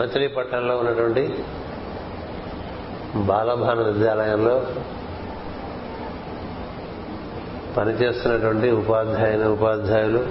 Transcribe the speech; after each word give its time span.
మచిలీపట్నంలో 0.00 0.76
ఉన్నటువంటి 0.76 1.34
బాలభాను 3.16 3.82
విద్యాలయంలో 3.82 4.66
పనిచేస్తున్నటువంటి 7.76 8.70
ఉపాధ్యాయుని 8.70 9.48
ఉపాధ్యాయులు 9.48 10.26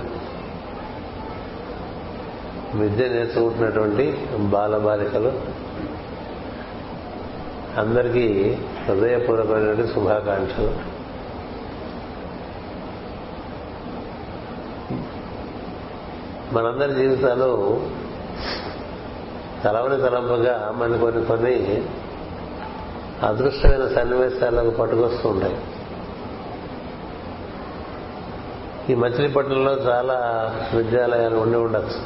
విద్య 2.78 3.08
నేర్చుకుంటున్నటువంటి 3.08 4.28
బాలబాలికలు 4.40 5.32
అందరికీ 7.80 8.58
హృదయపూర్వకమైనటువంటి 8.88 9.94
శుభాకాంక్షలు. 9.94 10.94
మనందరి 16.56 16.94
జీవితాలు 16.96 17.50
తలవని 19.64 19.98
తలంపగా 19.98 20.72
మన 20.76 20.96
కొన్ని 20.96 21.26
కొన్ని 21.26 21.82
అదృష్టమైన 23.24 23.88
సన్నివేశాలకు 23.96 24.70
పట్టుకొస్తూ 24.70 25.30
ఉంటాయి 25.30 25.58
ఈ 28.90 28.96
మచిలీపట్నంలో 28.96 29.74
చాలా 29.74 30.18
విద్యాలయాలు 30.76 31.36
ఉండి 31.36 31.58
ఉండొచ్చు. 31.58 32.00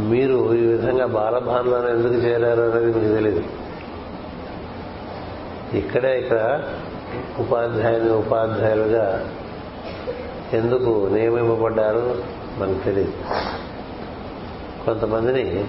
మీరు 0.00 0.54
ఈ 0.54 0.66
విధంగా 0.66 1.06
బాలభానులను 1.06 1.88
ఎందుకు 1.88 2.14
చేరారు 2.14 2.60
అనేది 2.60 2.86
మీకు 2.86 3.14
తెలియదు 3.14 3.42
ఇక్కడే 5.76 6.18
ఇక్కడ 6.20 6.62
ఉపాధ్యాయుని 7.38 8.12
ఉపాధ్యాయులుగా 8.12 9.30
ఎందుకు 10.52 11.08
నియమింపబడ్డారు? 11.12 12.04
మనకు 12.58 12.84
తెలియదు 12.84 13.12
కొంతమందిని 14.84 15.64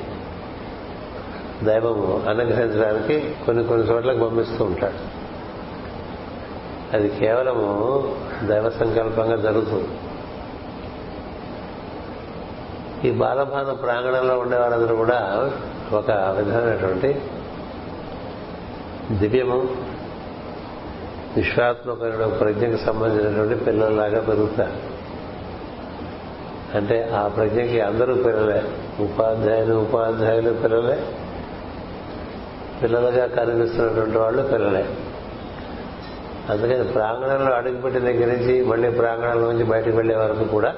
దైవము 1.63 2.23
అనుగ్రహించడానికి 2.29 3.35
కొన్ని 3.45 3.63
కొన్ని 3.63 3.87
చోట్లకు 3.87 4.19
పంపిస్తూ 4.19 4.65
ఉంటాడు 4.65 4.99
అది 6.95 7.09
కేవలము 7.09 7.67
దైవ 8.43 8.69
సంకల్పంగా 8.69 9.35
జరుగుతుంది 9.35 9.89
ఈ 13.07 13.11
బాలభాన 13.11 13.73
ప్రాంగణంలో 13.73 14.39
ఉండేవారందరూ 14.39 14.95
కూడా 14.95 15.51
ఒక 15.93 16.11
విధమైనటువంటి 16.11 17.09
దివ్యము 19.11 19.75
విశ్వాత్మకమైన 21.37 22.37
ప్రజ్ఞకి 22.39 22.85
సంబంధించినటువంటి 22.85 23.55
పిల్లల్లాగా 23.65 24.21
పెరుగుతారు 24.21 24.77
అంటే 26.77 27.09
ఆ 27.15 27.27
ప్రజ్ఞకి 27.27 27.79
అందరూ 27.81 28.13
పిల్లలే. 28.15 28.63
ఉపాధ్యాయులు 28.99 29.73
ఉపాధ్యాయులు 29.73 30.53
పిల్లలే. 30.53 30.99
పిల్లలుగా 32.83 33.27
కనిపిస్తున్నటువంటి 33.27 34.17
వాళ్ళు 34.17 34.43
పిల్లలే. 34.43 34.85
అందుకని 36.49 36.83
ప్రాంగణంలో 36.83 37.55
అడుగుపెట్టిన 37.55 38.03
దగ్గర 38.03 38.25
నుంచి 38.25 38.65
మళ్ళీ 38.65 38.89
ప్రాంగణంలో 38.89 39.51
నుంచి 39.51 39.63
బయటకు 39.63 39.97
వెళ్ళే 39.97 40.15
వరకు 40.15 40.43
కూడా 40.43 40.73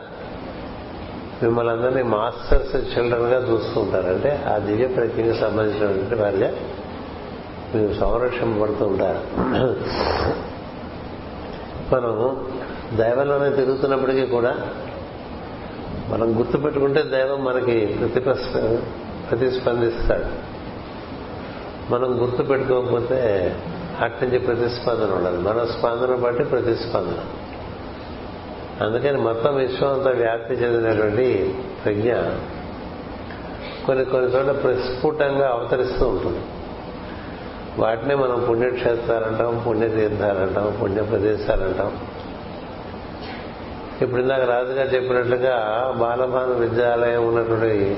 మిమ్మల్ని 1.44 1.74
అందరినీ 1.74 2.04
మాస్టర్స్ 2.04 2.76
చిల్డ్రన్గా 2.76 3.52
చూస్తూ 3.52 3.82
అంటే 3.82 4.44
ఆ 4.48 4.58
దివ్య 4.58 4.88
ప్రజ్ఞకి 4.88 5.34
సంబంధించినటువంటి 5.34 6.16
వారిగా 6.16 6.52
మీరు 7.76 7.94
సంరక్షింపబడుతూ 7.94 8.86
ఉంటారు. 8.86 9.20
మనం 11.96 12.46
దైవంలోనే 12.98 13.50
తిరుగుతున్నప్పటికీ 13.50 14.26
కూడా 14.26 14.56
మనం 16.16 16.40
గుర్తుపెట్టుకుంటే 16.40 17.02
దైవం 17.02 17.44
మనకి 17.44 17.86
ప్రతిపస్ప 17.86 18.54
ప్రతిస్పందిస్తాడు. 19.30 20.56
మనం 21.94 22.22
గుర్తు 22.22 22.44
పెట్టుకోకపోతే 22.44 23.56
అటు 24.02 24.26
నుంచి 24.26 24.40
ప్రతిస్పందన 24.40 25.14
ఉండదు. 25.16 25.38
మన 25.38 25.66
స్పందన 25.66 26.16
బట్టి 26.16 26.44
ప్రతిస్పందన. 26.44 27.18
అందుకని 28.86 29.18
మొత్తం 29.18 29.56
విశ్వం 29.56 29.94
అంతా 29.94 30.12
వ్యాప్తి 30.12 30.54
చెందినటువంటి 30.54 31.56
ప్రజ్ఞ 31.86 32.14
కొన్ని 33.86 34.06
కొన్ని 34.06 34.32
చోట్ల 34.32 34.52
ప్రస్ఫుటంగా 34.52 35.48
అవతరిస్తూ 35.48 36.08
ఉంటుంది. 36.08 36.40
వాటినే 37.78 38.16
మనం 38.16 38.46
పుణ్యక్షేత్రాలంటాం 38.50 39.64
పుణ్యతీర్థాలంటాం 39.68 40.78
పుణ్య 40.82 41.04
ప్రదేశాలంటాం 41.04 41.98
ఇప్పుడు 44.02 44.22
ఇందాక 44.22 44.50
రాజుగారు 44.50 44.88
చెప్పినట్లుగా 44.88 45.56
బాలభాను 45.98 46.54
విద్యాలయం 46.54 47.28
ఉన్నటువంటి 47.28 47.98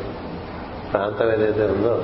ప్రాంతం 0.91 1.31
ఏదైతే 1.33 1.65
ఉందో 1.65 2.03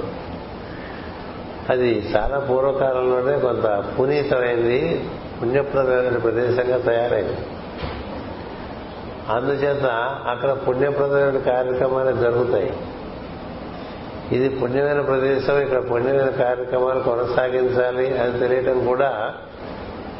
అది 1.69 2.13
చాలా 2.15 2.39
పూర్వకాలంలోనే 2.39 3.39
కొంత 3.39 3.83
పునీతమైంది 3.99 5.05
పుణ్యప్రదమైన 5.41 6.17
ప్రదేశంగా 6.17 6.77
తయారైంది. 6.77 7.37
అందుచేత 9.29 9.85
అక్కడ 10.27 10.51
పుణ్యప్రదమైన 10.51 11.37
కార్యక్రమాలు 11.37 12.11
జరుగుతాయి. 12.11 12.73
ఇది 14.31 14.49
పుణ్యమైన 14.49 15.01
ప్రదేశం 15.01 15.59
ఇక్కడ 15.59 15.89
పుణ్యమైన 15.89 16.29
కార్యక్రమాలు 16.29 16.99
కొనసాగించాలి 16.99 18.17
అని 18.17 18.39
తెలియటం 18.39 18.85
కూడా 18.85 19.33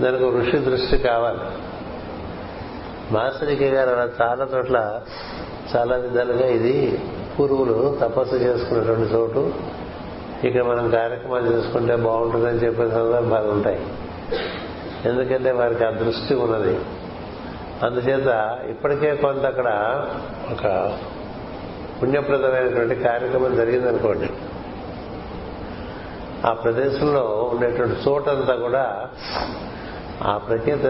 దానికి 0.01 0.23
ఋషి 0.23 0.57
దృష్టి 0.57 0.97
కావాలి. 0.97 1.39
మాస్టరికి 3.13 3.69
గారు 3.69 3.89
అలా 3.89 4.09
చాలా 4.21 4.47
చోట్ల 4.55 5.01
చాలా 5.75 5.95
విధాలుగా 5.95 6.47
ఇది 6.47 7.01
పూర్వులు 7.39 7.97
తపస్సు 8.01 8.35
చేసుకున్నటువంటి 8.35 9.13
చోటు. 9.13 9.53
ఇక్కడ 10.43 10.61
మనం 10.61 10.89
కార్యక్రమాలు 10.89 11.51
చేసుకుంటే 11.51 11.95
బాగుంటుందని 11.95 12.57
చెప్పే 12.57 12.89
సందర్భాలు 12.89 13.51
ఉంటాయి. 13.51 13.87
ఎందుకంటే 15.05 15.51
వారికి 15.51 15.83
ఆ 15.83 15.89
దృష్టి 15.89 16.33
ఉన్నది. 16.33 16.79
అందుచేత 17.83 18.59
ఇప్పటికే 18.69 19.15
కొంత 19.15 19.45
అక్కడ 19.45 19.67
ఒక 20.51 20.97
పుణ్యప్రదమైనటువంటి 22.01 22.95
కార్యక్రమం 22.95 23.55
జరిగిందనుకోండి. 23.55 24.29
ఆ 26.45 26.53
ప్రదేశంలో 26.53 27.49
ఉండేటువంటి 27.53 28.09
చోటంతా 28.09 28.55
కూడా 28.55 29.09
ఆ 30.21 30.37
ప్రజ్ఞత 30.37 30.85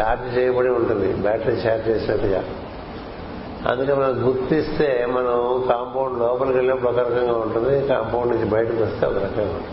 ఛార్జ్ 0.00 0.38
చేయబడి 0.38 0.68
ఉంటుంది. 0.68 1.14
బ్యాటరీ 1.14 1.52
ఛార్జ్ 1.52 1.88
చేసినట్టుగా. 1.88 2.44
అందుకే 3.68 3.94
మనం 3.94 4.28
గుర్తిస్తే 4.28 5.06
మనం 5.10 5.64
కాంపౌండ్ 5.68 6.18
లోపలికి 6.18 6.56
వెళ్ళినప్పుడు 6.56 6.90
ఒక 6.90 6.98
రకంగా 6.98 7.32
ఉంటుంది. 7.32 7.88
కాంపౌండ్ 7.88 8.32
నుంచి 8.32 8.48
బయటకు 8.48 8.84
వస్తే 8.84 9.06
ఒక 9.06 9.16
రకంగా 9.16 9.54
ఉంటుంది. 9.54 9.66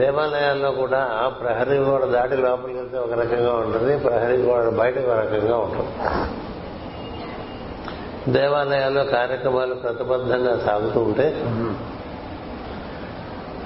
దేవాలయాల్లో 0.00 0.70
కూడా 0.70 1.32
ప్రహరీ 1.40 1.78
గోడ 1.78 2.04
దాటి 2.04 2.36
లోపలికి 2.36 2.78
వెళ్తే 2.78 2.98
ఒక 2.98 3.12
రకంగా 3.12 3.52
ఉంటుంది. 3.52 3.98
ప్రహరీ 3.98 4.36
గోడ 4.36 4.68
బయట 4.68 4.98
ఒక 4.98 5.10
రకంగా 5.10 5.56
ఉంటుంది. 5.56 5.90
దేవాలయాల్లో 8.32 9.04
కార్యక్రమాలు 9.04 9.74
ప్రతిబద్ధంగా 9.74 10.58
సాగుతూ 10.66 11.00
ఉంటే 11.00 11.44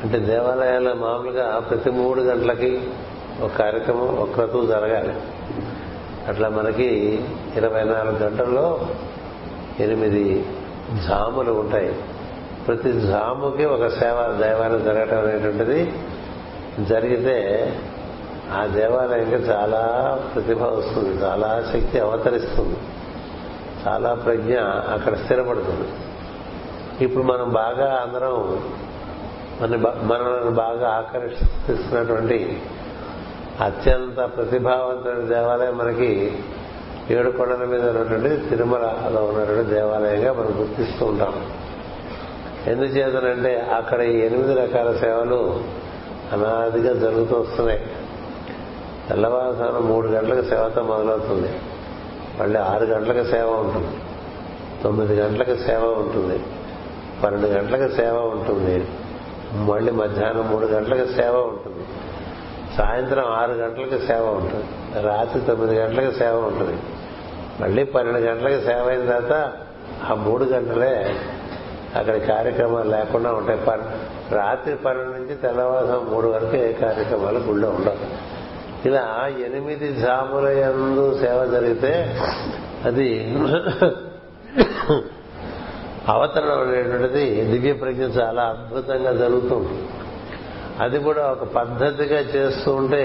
అంటే 0.02 0.18
దేవాలయాల్లో 0.18 0.94
మామూలుగా 0.94 1.66
ప్రతి 1.70 1.90
మూడు 1.90 2.20
గంటలకి 2.20 2.88
ఒక 3.40 3.50
కార్యక్రమం 3.58 4.08
ఒక 4.08 4.30
క్రతువు 4.34 4.66
జరగాలి. 4.66 5.14
అట్లా 6.28 6.48
మనకి 6.48 7.20
ఇరవై 7.56 7.84
నాలుగు 7.84 8.16
గంటల్లో 8.16 8.80
ఎనిమిది 9.80 10.46
జాములు 11.08 11.52
ఉంటాయి. 11.52 11.96
ప్రతి 12.66 12.92
జాముకి 12.92 13.64
ఒక 13.64 13.86
సేవ 13.86 14.38
దైవాన్ని 14.40 14.82
జరగటం 14.82 15.18
అనేటువంటిది 15.18 15.92
జరిగితే 16.80 17.36
ఆ 18.52 18.66
దేవాలయంకి 18.66 19.36
చాలా 19.36 19.82
ప్రతిభ 20.34 20.62
వస్తుంది 20.62 21.22
చాలా 21.22 21.64
శక్తి 21.72 22.00
అవతరిస్తుంది. 22.00 22.76
చాలా 23.86 24.14
ప్రజ్ఞ 24.14 24.58
అక్కడ 24.92 25.14
స్థిరపడుతుంది. 25.14 25.88
ఇప్పుడు 27.04 27.24
మనం 27.24 27.52
బాగా 27.52 27.88
అందరం 28.02 28.62
మన 29.60 29.76
మనల్ని 30.02 30.50
బాగా 30.50 30.88
ఆకర్షిస్తున్నటువంటి 30.88 32.62
అత్యంత 33.60 34.16
ప్రతిభావంతమైన 34.16 35.34
దేవాలయం 35.34 35.78
మనకి 35.78 36.38
ఏడు 37.10 37.30
కొండల 37.30 37.64
మీద 37.64 37.88
ఉన్నటువంటి 37.88 38.48
తిరుమలలో 38.48 39.24
ఉన్నటువంటి 39.24 39.74
దేవాలయంగా 39.74 40.32
మనం 40.32 40.60
గుర్తిస్తూ 40.60 41.06
ఉంటాం. 41.06 41.50
ఎందుచేతనంటే 42.66 43.60
అక్కడ 43.60 44.00
ఈ 44.00 44.20
ఎనిమిది 44.20 44.54
రకాల 44.54 44.96
సేవలు 44.96 45.60
అనాదిగా 46.32 46.92
జరుగుతూ 46.92 47.40
వస్తున్నాయి. 47.40 47.86
తెల్లవారుసారం 49.08 49.86
మూడు 49.86 50.06
గంటలకు 50.06 50.46
సేవతో 50.46 50.82
మొదలవుతుంది. 50.82 51.60
మళ్ళీ 52.40 52.58
ఆరు 52.58 52.84
గంటలకు 52.84 53.26
సేవ 53.26 53.46
ఉంటుంది. 53.46 53.98
తొమ్మిది 54.82 55.14
గంటలకు 55.14 55.56
సేవ 55.56 55.84
ఉంటుంది. 55.84 56.44
పన్నెండు 57.24 57.46
గంటలకు 57.46 57.92
సేవ 57.92 58.14
ఉంటుంది. 58.14 58.86
మళ్ళీ 59.52 59.92
మధ్యాహ్నం 59.92 60.50
మూడు 60.50 60.66
గంటలకు 60.66 61.08
సేవ 61.08 61.36
ఉంటుంది. 61.36 61.84
సాయంత్రం 62.76 63.24
ఆరు 63.24 63.52
గంటలకు 63.52 64.06
సేవ 64.06 64.24
ఉంటుంది. 64.26 64.64
రాత్రి 65.06 65.40
తొమ్మిది 65.40 65.80
గంటలకు 65.80 66.14
సేవ 66.14 66.36
ఉంటుంది. 66.36 66.82
మళ్ళీ 67.60 67.84
పన్నెండు 67.84 68.18
గంటలకు 68.18 68.64
సేవ 68.64 68.88
అయిన 68.88 69.00
తర్వాత 69.00 69.52
ఆ 70.10 70.14
మూడు 70.14 70.44
గంటలే 70.44 71.16
అక్కడ 71.96 72.16
కార్యక్రమాలు 72.16 72.90
లేకుండా 72.90 73.32
ఉంటాయి. 73.32 73.58
పన్ 73.58 73.80
రాత్రి 74.32 74.76
పన్నెండు 74.76 75.10
నుంచి 75.10 75.34
తెల్లవారుసం 75.34 76.06
మూడు 76.10 76.28
వరకు 76.28 76.56
ఏ 76.56 76.72
కార్యక్రమాలు 76.72 77.38
గుళ్ళో 77.38 77.68
ఉండవు. 77.68 78.38
ఇలా 78.88 79.28
ఎనిమిది 79.46 79.92
జాముల 79.94 80.46
సేవ 81.20 81.46
జరిగితే 81.46 82.20
అది 82.84 83.34
అవతరణం 86.08 86.60
అనేటువంటిది 86.60 87.44
దివ్య 87.44 87.72
ప్రజ్ఞ 87.72 88.02
చాలా 88.02 88.42
అద్భుతంగా 88.42 89.12
జరుగుతుంది. 89.12 89.88
అది 90.80 90.98
కూడా 90.98 91.22
ఒక 91.26 91.44
పద్ధతిగా 91.44 92.20
చేస్తూ 92.20 92.74
ఉంటే 92.74 93.04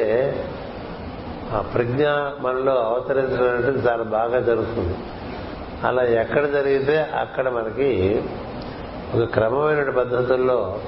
ఆ 1.54 1.62
ప్రజ్ఞ 1.62 2.04
మనలో 2.42 2.76
అవతరించడం 2.76 3.50
అనేది 3.50 3.88
చాలా 3.88 4.04
బాగా 4.04 4.40
జరుగుతుంది. 4.40 4.96
అలా 5.88 6.04
ఎక్కడ 6.04 6.46
జరిగితే 6.46 6.98
అక్కడ 7.00 7.50
మనకి 7.50 8.22
ఒక 9.16 9.24
క్రమమైన 9.34 9.90
పద్ధతుల్లో 9.90 10.80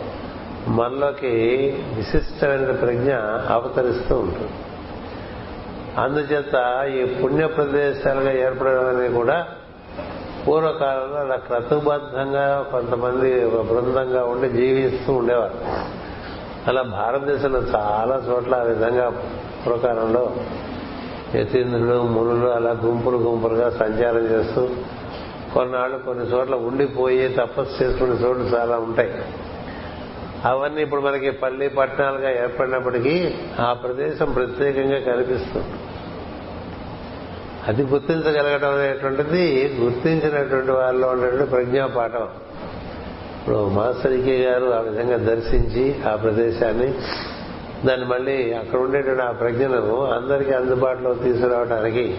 మనలోకి 0.68 1.34
విశిష్టమైన 1.96 2.72
ప్రజ్ఞ 2.72 3.14
అవతరిస్తూ 3.50 4.16
ఉంటుంది. 4.18 4.52
అందుచేత 5.98 6.56
ఈ 6.88 7.06
పుణ్య 7.06 7.48
ప్రదేశాలుగా 7.48 8.32
ఏర్పడడం 8.32 8.88
అనేది 8.88 9.14
కూడా 9.14 9.48
పూర్వకాలంలో 10.48 11.20
అలా 11.20 11.36
క్రతుబద్ధంగా 11.36 12.66
కొంతమంది 12.72 13.46
ఒక 13.46 13.62
బృందంగా 13.62 14.24
ఉండి 14.24 14.50
జీవిస్తూ 14.50 15.14
ఉండేవారు. 15.14 15.58
అలా 16.68 16.82
భారతదేశంలో 16.82 17.60
చాలా 17.60 18.24
చోట్ల 18.30 18.56
ఆ 18.56 18.64
విధంగా 18.64 19.10
పూర్వకాలంలో 19.10 20.34
యతీంద్రులు 21.36 22.02
మునులు 22.02 22.48
అలా 22.48 22.72
గుంపులు 22.86 23.18
గుంపులుగా 23.18 23.70
సంచారం 23.70 24.26
చేస్తూ 24.26 24.70
కొన్నాళ్ళు 25.54 25.98
కొన్ని 25.98 26.26
చోట్ల 26.26 26.56
ఉండిపోయి 26.56 27.30
తపస్సు 27.30 27.84
చేసుకునే 27.84 28.12
చోట్లు 28.12 28.44
చాలా 28.44 28.78
ఉంటాయి. 28.78 29.14
అవన్నీ 30.46 30.82
ఇప్పుడు 30.82 31.02
మనకి 31.02 31.32
పల్లి 31.32 31.70
పట్టణాలుగా 31.70 32.30
ఏర్పడినప్పటికీ 32.44 33.34
ఆ 33.60 33.74
ప్రదేశం 33.74 34.32
ప్రత్యేకంగా 34.32 35.00
కనిపిస్తుంది. 35.00 35.68
అది 37.68 37.84
గుర్తించగలగడం 37.84 38.72
అనేటువంటిది 38.72 39.76
గుర్తించినటువంటి 39.82 40.72
వాళ్ళలో 40.72 41.08
ఉన్నటువంటి 41.08 41.50
ప్రజ్ఞాపాఠం. 41.52 42.28
ఇప్పుడు 43.40 43.70
మాస్టరికి 43.70 44.44
గారు 44.44 44.66
ఆ 44.66 44.80
విధంగా 44.80 45.18
దర్శించి 45.18 46.04
ఆ 46.10 46.16
ప్రదేశాన్ని 46.16 46.94
దాన్ని 47.86 48.06
మళ్ళీ 48.08 48.54
అక్కడ 48.54 48.80
ఉండేటువంటి 48.80 49.24
ఆ 49.24 49.32
ప్రజ్ఞను 49.32 50.06
అందరికీ 50.06 50.52
అందుబాటులో 50.52 51.14
తీసుకురావడానికి 51.14 52.18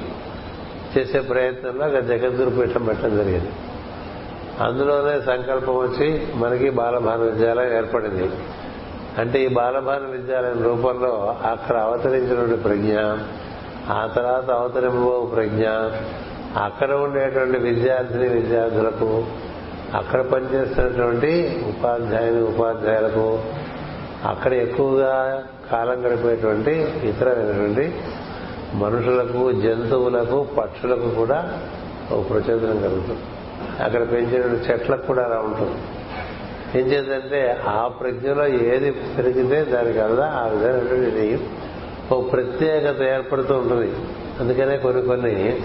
చేసే 0.99 1.21
ప్రయత్నంలో 1.21 1.85
అక్కడ 1.85 2.03
జగద్గురు 2.03 2.51
పీఠం 2.51 2.85
పెట్టడం 2.85 3.17
జరిగింది. 3.17 3.49
అందులోనే 4.61 5.21
సంకల్పం 5.21 5.77
వచ్చి 5.77 6.27
మనకి 6.35 6.71
బాలభాన 6.71 7.17
విద్యాలయం 7.17 7.77
ఏర్పడింది. 7.77 8.31
అంటే 9.19 9.45
ఈ 9.45 9.49
బాలభాన 9.49 10.01
విద్యాలయం 10.11 10.65
రూపంలో 10.65 11.37
అక్కడ 11.43 11.77
అవతరించినటువంటి 11.77 12.57
ప్రజ్ఞ 12.57 12.95
ఆ 13.91 14.13
తర్వాత 14.17 14.51
అవతరింపో 14.51 15.31
ప్రజ్ఞ. 15.35 15.67
అక్కడ 16.63 16.93
ఉండేటువంటి 16.93 17.59
విద్యార్థిని 17.59 18.29
విద్యార్థులకు 18.29 19.25
అక్కడ 19.95 20.21
పనిచేస్తున్నటువంటి 20.21 21.63
ఉపాధ్యాయుని 21.69 22.43
ఉపాధ్యాయులకు 22.43 23.39
అక్కడ 24.25 24.53
ఎక్కువగా 24.53 25.45
కాలం 25.73 26.07
గడిపేటువంటి 26.07 26.73
ఇతరమైనటువంటి 27.05 27.95
మనుషులకు 28.75 29.53
జంతువులకు 29.53 30.47
పక్షులకు 30.59 31.11
కూడా 31.11 31.59
ఒక 32.13 32.31
ప్రచోదనం 32.31 32.81
కలుగుతుంది. 32.81 33.21
అక్కడ 33.83 34.11
పెంచిన 34.11 34.73
చెట్లకు 34.73 35.07
కూడా 35.07 35.25
అలా 35.25 35.37
ఉంటుంది. 35.37 35.77
ఏం 36.81 36.87
చేద్దంటే 36.87 37.63
ఆ 37.69 37.89
ప్రజ్ఞలో 37.89 38.47
ఏది 38.47 38.91
పెరిగితే 38.91 39.65
దానికల్లా 39.65 40.27
ఆ 40.27 40.47
విధమైనటువంటి 40.47 41.41
ఓ 42.13 42.21
ప్రత్యేకత 42.21 43.03
ఏర్పడుతూ 43.03 43.57
ఉంటుంది. 43.57 43.93
అందుకనే 44.41 44.77
కొన్ని 44.77 45.03
కొన్ని 45.03 45.61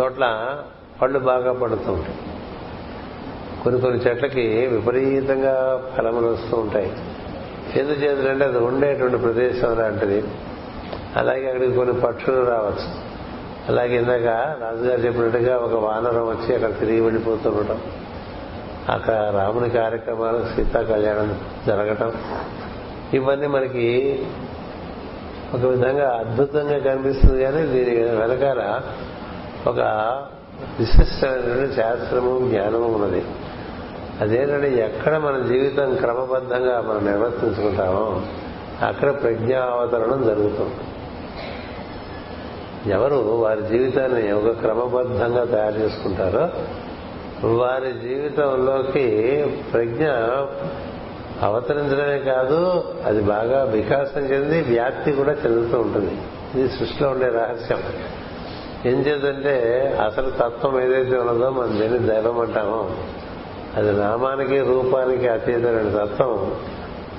చోట్ల 0.00 0.58
పళ్ళు 1.02 1.18
బాగా 1.18 1.52
పడుతూ 1.52 1.92
ఉంటాయి. 1.92 2.14
కొన్ని 3.64 3.80
కొన్ని 3.80 4.00
చెట్లకి 4.00 4.66
విపరీతంగా 4.66 5.84
ఫలములు 5.96 6.26
వస్తూ 6.26 6.56
ఉంటాయి. 6.56 6.92
ఎందుచేతంటే 7.76 8.44
అది 8.44 8.58
ఉండేటువంటి 8.58 9.16
ప్రదేశం 9.16 9.78
లాంటిది. 9.78 10.24
అలాగే 11.16 11.46
అక్కడికి 11.46 11.76
కొన్ని 11.76 12.00
పక్షులు 12.00 12.46
రావచ్చు. 12.46 13.10
అలాగే 13.68 13.96
ఇందాక 13.96 14.26
రాజుగారు 14.62 15.00
చెప్పినట్టుగా 15.00 15.56
ఒక 15.56 15.74
వానరం 15.74 16.26
వచ్చి 16.26 16.54
అక్కడ 16.54 16.80
తిరిగి 16.80 17.00
వెళ్ళిపోతుండటం 17.00 17.80
అక్కడ 18.88 19.32
రాముని 19.36 19.70
కార్యక్రమాలు 19.70 20.44
సీతా 20.56 20.82
కళ్యాణం 20.82 21.40
జరగటం. 21.66 22.12
ఇవన్నీ 23.14 23.46
మనకి 23.46 24.18
ఒక 25.54 25.64
విధంగా 25.64 26.08
అద్భుతంగా 26.18 26.78
కనిపిస్తుంది 26.78 27.44
కానీ 27.44 27.62
దీని 27.62 27.94
వెనకాల 27.96 28.80
ఒక 29.66 29.78
విశిష్టమైనటువంటి 30.78 31.74
శాస్త్రము 31.74 32.48
జ్ఞానము 32.48 32.88
ఉన్నది. 32.88 33.24
అదేంటంటే 34.20 34.74
ఎక్కడ 34.74 35.16
మన 35.16 35.46
జీవితం 35.48 35.94
క్రమబద్ధంగా 35.94 36.80
మనం 36.80 37.06
నిర్వర్తించుకుంటామో 37.06 38.22
అక్కడ 38.86 39.22
ప్రజ్ఞావతరణం 39.22 40.22
జరుగుతుంది. 40.22 40.74
ఎవరు 42.90 43.16
వారి 43.16 43.62
జీవితాన్ని 43.62 44.32
ఒక 44.32 44.50
క్రమబద్ధంగా 44.60 45.44
తయారు 45.44 45.78
చేసుకుంటారో 45.78 46.50
వారి 47.48 47.92
జీవితంలోకి 47.92 49.06
ప్రజ్ఞ 49.72 50.06
అవతరించడమే 51.42 52.18
కాదు 52.18 52.84
అది 53.06 53.22
బాగా 53.22 53.64
వికాసం 53.64 54.20
చెంది 54.20 54.62
వ్యాప్తి 54.62 55.12
కూడా 55.12 55.32
చెందుతూ 55.32 55.78
ఉంటుంది. 55.78 56.18
ఇది 56.54 56.68
సృష్టిలో 56.68 57.10
ఉండే 57.10 57.26
రహస్యం. 57.26 57.78
ఏం 58.86 59.00
చేద్దంటే 59.00 59.54
అసలు 60.06 60.30
తత్వం 60.30 60.80
ఏదైతే 60.80 61.16
ఉన్నదో 61.16 61.50
మనం 61.50 61.80
దేని 61.80 61.98
దైవం 61.98 62.40
అంటామో 62.40 62.90
అది 63.76 63.92
నామానికి 63.92 64.58
రూపానికి 64.58 65.28
అతీతమైన 65.28 66.04
తత్వం. 66.04 66.54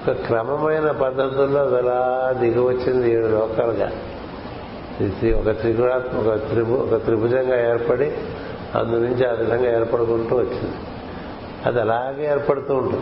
ఒక 0.07 0.11
క్రమమైన 0.11 0.91
పద్ధతుల్లో 0.91 1.61
అలా 1.61 2.31
దిగివచ్చింది 2.39 3.11
ఏడు 3.11 3.27
లోకాలుగా. 3.27 3.91
ఒక 5.39 5.59
త్రిగుణాత్మ 5.59 6.17
ఒక 6.17 6.49
త్రిభు 6.49 6.73
ఒక 6.73 7.03
త్రిభుజంగా 7.03 7.69
ఏర్పడి 7.69 8.11
అందు 8.75 8.95
నుంచి 8.95 9.27
ఆ 9.27 9.31
విధంగా 9.31 9.79
ఏర్పడుకుంటూ 9.79 10.35
వచ్చింది. 10.35 10.75
అది 11.65 11.81
అలాగే 11.81 12.31
ఏర్పడుతూ 12.31 12.75
ఉంటుంది. 12.75 13.01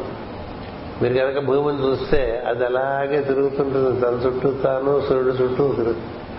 మీరు 1.01 1.13
కనుక 1.13 1.45
భూమిని 1.45 1.87
చూస్తే 1.87 2.43
అది 2.47 2.65
అలాగే 2.65 3.21
తిరుగుతుంటుంది. 3.21 4.01
తన 4.01 4.21
చుట్టూ 4.25 4.51
తాను 4.51 5.01
సూర్యుడు 5.01 5.27
చుట్టూ 5.27 5.75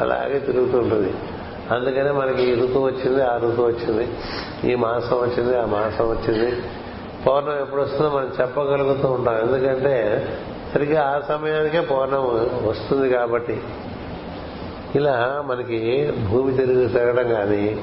అలాగే 0.01 0.39
తిరుగుతుంటుంది. 0.39 1.15
అందుకనే 1.71 2.11
మనకి 2.11 2.43
ఈ 2.43 2.55
ఋతువు 2.55 2.87
వచ్చింది 2.87 3.23
ఆ 3.23 3.37
ఋతువు 3.37 3.67
వచ్చింది. 3.67 4.09
ఈ 4.73 4.75
మాసం 4.75 5.17
వచ్చింది 5.17 5.59
ఆ 5.59 5.65
మాసం 5.65 6.05
వచ్చింది. 6.11 6.63
పౌర్ణం 7.27 7.61
ఎప్పుడు 7.61 7.83
వస్తుందో 7.83 8.11
మనం 8.11 8.33
చెప్పగలుగుతూ 8.41 9.09
ఉంటాం. 9.09 9.39
ఎందుకంటే 9.39 10.29
సరిగ్గా 10.75 11.03
ఆ 11.03 11.21
సమయానికే 11.29 11.81
పౌర్ణం 11.81 12.23
వస్తుంది 12.69 13.11
కాబట్టి. 13.11 13.61
ఇలా 14.95 15.43
మనకి 15.47 16.13
భూమి 16.31 16.57
తిరిగి 16.57 16.89
తిరగడం 16.89 17.29
కానీ 17.29 17.83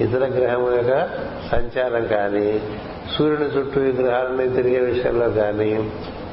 ఇతర 0.00 0.26
గ్రహం 0.26 0.72
యొక్క 0.76 1.08
సంచారం 1.52 2.06
కానీ 2.06 2.62
సూర్యుని 3.18 3.44
చుట్టూ 3.44 3.80
ఈ 3.80 3.92
గ్రహాలని 3.92 4.48
తిరిగే 4.48 4.78
విషయంలో 4.78 5.28
కానీ 5.30 5.90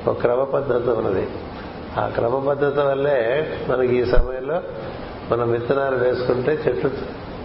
ఒక 0.08 0.22
క్రమ 0.22 0.44
పద్ధతి 0.44 0.90
ఉన్నది. 0.90 1.28
ఆ 1.98 2.08
క్రమ 2.16 2.46
పద్ధతి 2.48 2.80
వల్లే 2.80 3.48
మనకి 3.70 3.96
ఈ 3.96 4.06
సమయంలో 4.06 4.62
మనం 5.32 5.52
విత్తనాలు 5.52 5.96
వేసుకుంటే 5.96 6.60
చెట్టు 6.68 6.92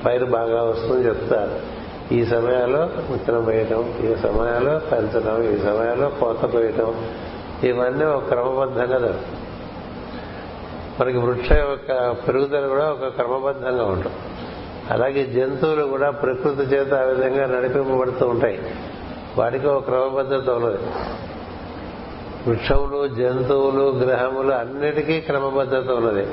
పైరు 0.04 0.26
బాగా 0.26 0.62
వస్తుందని 0.62 1.06
చెప్తారు. 1.06 1.82
ఈ 2.14 2.24
సమయాల్లో 2.24 2.80
విత్తనం 3.10 3.44
వేయటం 3.44 3.94
ఈ 4.04 4.16
సమయాల్లో 4.16 4.78
పెంచడం 4.78 5.42
ఈ 5.42 5.58
సమయాల్లో 5.58 6.08
కోత 6.20 6.54
పోయటం 6.54 6.94
ఇవన్నీ 7.62 8.04
ఒక 8.04 8.24
క్రమబద్ధంగా 8.28 8.98
జరుగుతుంది 8.98 9.38
మనకి 11.00 11.18
వృక్ష 11.18 11.52
యొక్క 11.52 12.10
పెరుగుదల 12.28 12.66
కూడా 12.66 12.90
ఒక 12.90 13.08
క్రమబద్ధంగా 13.08 13.84
ఉంటుంది. 13.84 14.16
అలాగే 14.90 15.24
జంతువులు 15.24 15.84
కూడా 15.84 16.10
ప్రకృతి 16.10 16.62
చేత 16.62 16.94
ఆ 16.94 17.02
విధంగా 17.02 17.46
నడిపింపబడుతూ 17.46 18.28
ఉంటాయి. 18.28 18.60
వాటికి 19.38 19.66
ఒక 19.66 19.84
క్రమబద్ధత 19.84 20.50
ఉన్నది 20.50 20.78
వృక్షములు 22.48 23.08
జంతువులు 23.08 24.04
గ్రహములు 24.04 24.52
అన్నిటికీ 24.52 25.20
క్రమబద్ధత 25.20 25.90
ఉన్నది. 25.90 26.26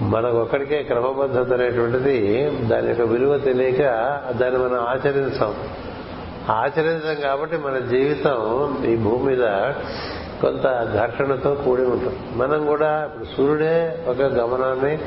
మనకు 0.00 0.36
ఒకటికే 0.36 0.82
క్రమబద్ధత 0.82 1.52
అనేటువంటిది 1.52 2.50
దాని 2.50 2.88
యొక్క 2.88 3.02
విలువ 3.02 3.38
తెలియక 3.38 3.78
దాన్ని 4.30 4.58
మనం 4.58 4.78
ఆచరించాం. 4.78 5.54
ఆచరించాం 6.50 7.20
కాబట్టి 7.20 7.56
మన 7.56 7.78
జీవితం 7.78 8.78
ఈ 8.84 8.96
భూమి 8.96 9.24
మీద 9.24 9.46
కొంత 10.42 10.92
ఘర్షణతో 10.94 11.54
కూడి 11.54 11.82
ఉంటుంది. 11.82 12.18
మనం 12.32 12.66
కూడా 12.66 13.04
ఇప్పుడు 13.04 13.24
సూర్యుడే 13.36 14.04
ఒక 14.08 14.22
గమనాన్ని 14.22 14.98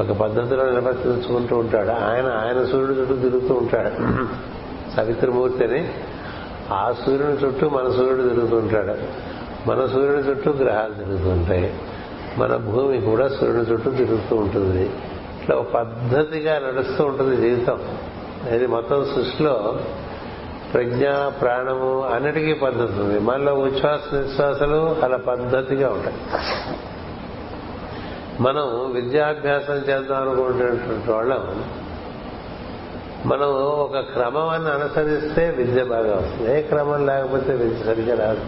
ఒక 0.00 0.18
పద్ధతిలో 0.18 0.64
నిర్వర్తించుకుంటూ 0.64 1.56
ఉంటాడు. 1.56 1.90
ఆయన 1.90 2.26
ఆయన 2.26 2.64
సూర్యుడు 2.64 3.00
చుట్టూ 3.00 3.16
తిరుగుతూ 3.16 3.54
ఉంటాడు. 3.54 3.90
సవిత్రమూర్తి 4.96 5.64
అని 5.64 5.94
ఆ 6.72 6.94
సూర్యుని 7.06 7.32
చుట్టూ 7.32 7.68
మన 7.68 7.90
సూర్యుడు 7.90 8.28
తిరుగుతుంటాడు. 8.28 8.94
మన 9.70 9.86
సూర్యుని 9.86 10.30
చుట్టూ 10.30 10.50
గ్రహాలు 10.50 10.94
తిరుగుతుంటాయి. 10.94 11.74
మన 12.38 12.56
భూమి 12.56 13.00
కూడా 13.00 13.28
సూర్యుని 13.28 13.72
చుట్టూ 13.72 13.90
తిరుగుతూ 13.90 14.36
ఉంటుంది. 14.36 14.90
ఇట్లా 15.42 15.56
ఒక 15.56 15.70
పద్ధతిగా 15.70 16.58
నడుస్తూ 16.58 17.04
ఉంటుంది 17.04 17.36
జీవితం. 17.36 17.80
ఇది 18.54 18.66
మొత్తం 18.66 19.04
సృష్టిలో 19.04 19.80
ప్రజ్ఞ 20.72 21.08
ప్రాణము 21.40 22.04
అన్నిటికీ 22.04 22.52
పద్ధతి 22.52 23.00
ఉంది. 23.00 23.18
మనలో 23.18 23.54
ఉచ్ఛ్వాస 23.54 24.14
నిశ్వాసాలు 24.14 24.96
అలా 25.02 25.16
పద్ధతిగా 25.16 25.88
ఉంటాయి. 25.88 26.16
మనం 28.40 28.92
విద్యాభ్యాసం 28.94 29.74
చేద్దాం 29.74 30.22
అనుకుంటున్నటువంటి 30.22 31.10
వాళ్ళం 31.10 31.64
మనం 33.26 33.48
ఒక 33.56 33.98
క్రమాన్ని 33.98 34.70
అనుసరిస్తే 34.70 35.50
విద్య 35.50 35.84
బాగా 35.84 36.16
వస్తుంది. 36.16 36.58
ఏ 36.58 36.62
క్రమం 36.62 37.06
లేకపోతే 37.06 37.54
విద్య 37.54 37.84
సరిగ్గా 37.84 38.26
రాదు. 38.26 38.40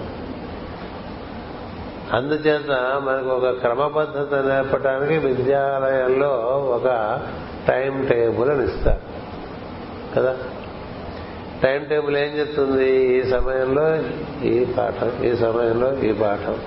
అందుచేత 2.17 2.71
మనకు 3.05 3.29
ఒక 3.29 3.51
క్రమ 3.51 3.87
పద్ధతి 3.87 4.49
నేర్పడానికి 4.49 5.19
విద్యాలయంలో 5.19 6.29
ఒక 6.77 7.21
టైం 7.69 8.07
టేబుల్ 8.11 8.51
అని 8.51 8.65
ఇస్తారు. 8.65 9.01
కదా? 10.17 10.37
టైం 11.63 11.85
టేబుల్ 11.85 12.17
ఏం 12.17 12.39
చెప్తుంది? 12.39 12.95
ఈ 12.95 13.31
సమయంలో 13.31 13.99
ఈ 14.45 14.65
పాఠం 14.65 15.25
ఈ 15.25 15.37
సమయంలో 15.37 15.95
ఈ 15.99 16.13
పాఠం 16.13 16.59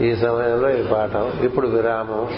ఈ 0.00 0.16
సమయంలో 0.16 0.70
ఈ 0.70 0.82
పాఠం 0.82 1.32
ఇప్పుడు 1.42 1.66
విరామం. 1.66 2.28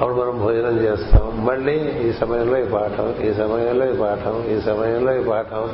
అప్పుడు 0.00 0.14
మనం 0.14 0.38
భోజనం 0.38 0.78
చేస్తాం. 0.78 1.46
మళ్ళీ 1.46 1.78
ఈ 1.78 2.12
సమయంలో 2.12 2.58
ఈ 2.58 2.64
పాఠం 2.64 3.14
ఈ 3.22 3.34
సమయంలో 3.34 3.90
ఈ 3.90 3.96
పాఠం 3.96 4.44
ఈ 4.48 4.60
సమయంలో 4.60 5.16
ఈ 5.16 5.24
పాఠం. 5.24 5.70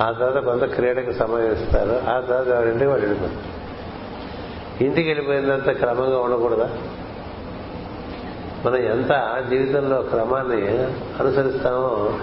ఆ 0.00 0.12
తర్వాత 0.12 0.44
కొంత 0.44 0.64
క్రీడకి 0.64 1.12
సమయం 1.12 1.52
ఇస్తారు. 1.52 2.02
ఆ 2.10 2.20
తర్వాత 2.20 2.46
ఎవరింటికి 2.46 2.90
వాళ్ళు 2.90 3.06
వెళ్ళిపోతారు 3.06 3.62
ఇంటికి 4.84 5.08
వెళ్ళిపోయినంత 5.08 5.70
క్రమంగా 5.70 6.18
ఉండకూడదా? 6.18 6.70
మనం 8.66 8.76
ఎంత 8.76 9.42
జీవితంలో 9.50 10.02
క్రమాన్ని 10.02 10.78
అనుసరిస్తామో 11.20 12.18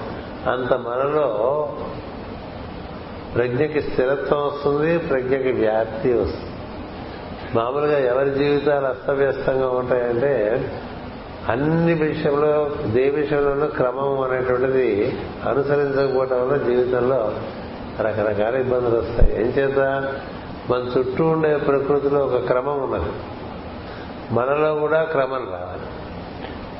అంత 0.51 0.73
మనలో 0.73 1.69
ప్రజ్ఞకి 3.35 3.81
స్థిరత్వం 3.81 4.45
వస్తుంది 4.45 4.97
ప్రజ్ఞకి 4.97 5.51
వ్యాప్తి 5.51 6.13
వస్తుంది. 6.13 6.49
మామూలుగా 7.55 7.99
ఎవరి 7.99 8.29
జీవితాలు 8.29 8.85
అస్తవ్యస్తంగా 8.85 9.69
ఉంటాయంటే 9.69 10.71
అన్ని 11.49 11.93
విషయంలో 11.93 12.71
దే 12.85 13.09
విషయంలోనూ 13.09 13.67
క్రమం 13.67 14.19
అనేటువంటిది 14.19 15.17
అనుసరించకపోవటం 15.49 16.41
వల్ల 16.41 16.63
జీవితంలో 16.63 17.33
రకరకాల 18.01 18.55
ఇబ్బందులు 18.55 18.97
వస్తాయి. 18.97 19.41
ఏం 19.41 19.47
చేత 19.47 19.79
మన 20.69 20.99
చుట్టూ 20.99 21.25
ఉండే 21.25 21.57
ప్రకృతిలో 21.57 22.19
ఒక 22.19 22.45
క్రమం 22.45 22.83
ఉన్నది. 22.83 23.11
మనలో 24.31 24.75
కూడా 24.75 25.03
క్రమం 25.03 25.47
రావాలి. 25.51 25.81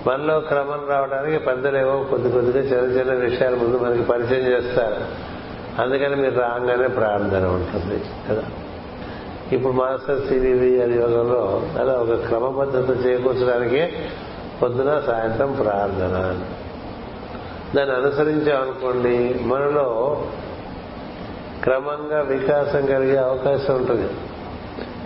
మనలో 0.07 0.39
క్రమం 0.39 0.89
రావడానికి 0.89 1.45
పెద్దలేవో 1.45 2.03
కొద్ది 2.03 2.31
కొద్దిగా 2.31 2.63
చిన్న 2.63 2.99
చిన్న 2.99 3.13
విషయాల 3.13 3.55
ముందు 3.55 3.77
మనకి 3.77 4.03
పరిచయం 4.03 4.51
చేస్తారు. 4.51 4.95
అందుకని 5.81 6.15
మీరు 6.15 6.39
రాగానే 6.39 6.88
ప్రార్థన 6.88 7.47
ఉంటుంది. 7.47 8.03
కదా? 8.29 8.43
ఇప్పుడు 9.51 9.73
మాస్టర్ 9.73 10.27
సిరివి 10.27 10.79
యోగంలో 10.79 11.63
అలా 11.79 11.93
ఒక 11.93 12.27
క్రమబద్ధత 12.27 13.05
చేకూర్చడానికి 13.05 13.93
పొద్దున 14.62 15.01
సాయంత్రం 15.06 15.51
ప్రార్థన. 15.51 16.39
దాన్ని 17.75 17.96
అనుసరించామనుకోండి 17.96 19.39
మనలో 19.44 20.22
క్రమంగా 21.63 22.22
వికాసం 22.22 22.86
కలిగే 22.86 23.18
అవకాశం 23.18 23.75
ఉంటుంది. 23.75 24.10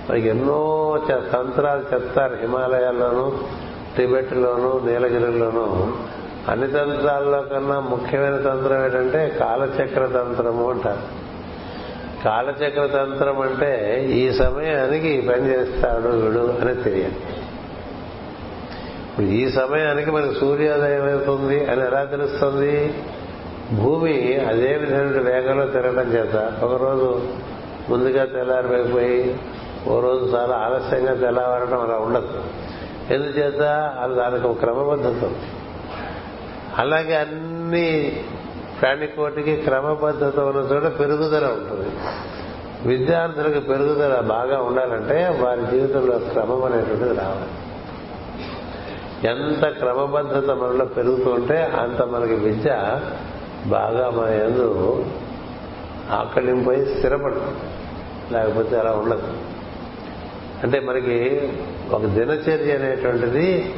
మనకి 0.09 0.27
ఎన్నో 0.27 0.99
తంత్రాలు 1.09 1.93
చెప్తారు 1.93 2.35
హిమాలయాల్లోనూ 2.35 3.33
టిబెట్లోనూ 3.97 4.79
నీలగిరిలోనూ. 4.85 5.93
అన్ని 6.47 6.67
తంత్రాల్లో 6.67 7.41
కన్నా 7.41 7.79
ముఖ్యమైన 7.79 8.37
తంత్రం 8.37 8.85
ఏంటంటే 8.85 9.37
కాలచక్ర 9.39 10.05
తంత్రము 10.05 10.69
అంటారు. 10.69 11.23
కాలచక్ర 12.23 12.85
తంత్రం 12.85 13.39
అంటే 13.39 14.03
ఈ 14.09 14.33
సమయానికి 14.33 15.09
ఈ 15.09 15.27
పని 15.27 15.49
చేస్తాడు 15.49 16.09
వీడు 16.09 16.57
అని 16.61 16.75
తెలియదు 16.75 17.32
ఇప్పుడు 19.13 19.27
ఈ 19.27 19.51
సమయానికి 19.51 20.11
మనకి 20.11 20.39
సూర్యోదయం 20.39 21.11
అవుతుంది 21.11 21.65
అని 21.65 21.85
ఎలా 21.85 22.03
తెలుస్తుంది? 22.03 22.93
భూమి 23.73 24.39
అదే 24.39 24.77
విధమైన 24.77 25.31
వేగంలో 25.31 25.65
తిరగడం 25.65 26.11
చేత 26.11 26.35
ఒకరోజు 26.63 27.21
ముందుగా 27.89 28.25
తెల్లారిపోయి 28.25 29.39
ఓ 29.87 29.99
రోజు 29.99 30.25
చాలా 30.35 30.55
ఆలస్యంగా 30.55 31.13
తెల్లవారడం 31.13 31.81
అలా 31.81 31.95
ఉండదు. 31.95 32.43
ఎందుచేత? 33.13 33.61
అది 34.01 34.15
దానికి 34.15 34.47
ఒక 34.47 34.59
క్రమబద్ధత 34.59 35.31
అలాగే 36.77 37.15
అన్ని 37.15 38.21
ప్రాణికోటికి 38.81 39.55
క్రమబద్ధత 39.55 40.39
ఉన్న 40.39 40.75
చోట 40.75 40.99
పెరుగుదల 40.99 41.45
ఉంటుంది. 41.45 41.89
విద్యార్థులకు 42.87 43.59
పెరుగుదల 43.59 44.19
బాగా 44.19 44.61
ఉండాలంటే 44.61 45.39
వారి 45.41 45.61
జీవితంలో 45.61 46.19
క్రమం 46.19 46.63
అనేటువంటిది 46.63 47.19
రావాలి. 47.19 47.62
ఎంత 49.23 49.65
క్రమబద్ధత 49.65 50.51
మనలో 50.51 50.85
పెరుగుతుంటే 50.85 51.63
అంత 51.63 52.01
మనకి 52.01 52.33
విద్య 52.33 52.99
బాగా 53.67 54.09
మన 54.09 54.27
ఎందు 54.27 55.05
ఆకలింపై 56.11 56.85
స్థిరపడుతుంది. 56.85 57.59
లేకపోతే 58.33 58.79
అలా 58.79 58.91
ఉండదు. 58.91 59.33
అంటే 60.63 60.79
మనకి 60.79 61.49
ఒక 61.91 62.01
దినచర్య 62.01 62.75
అనేటువంటిది 62.75 63.75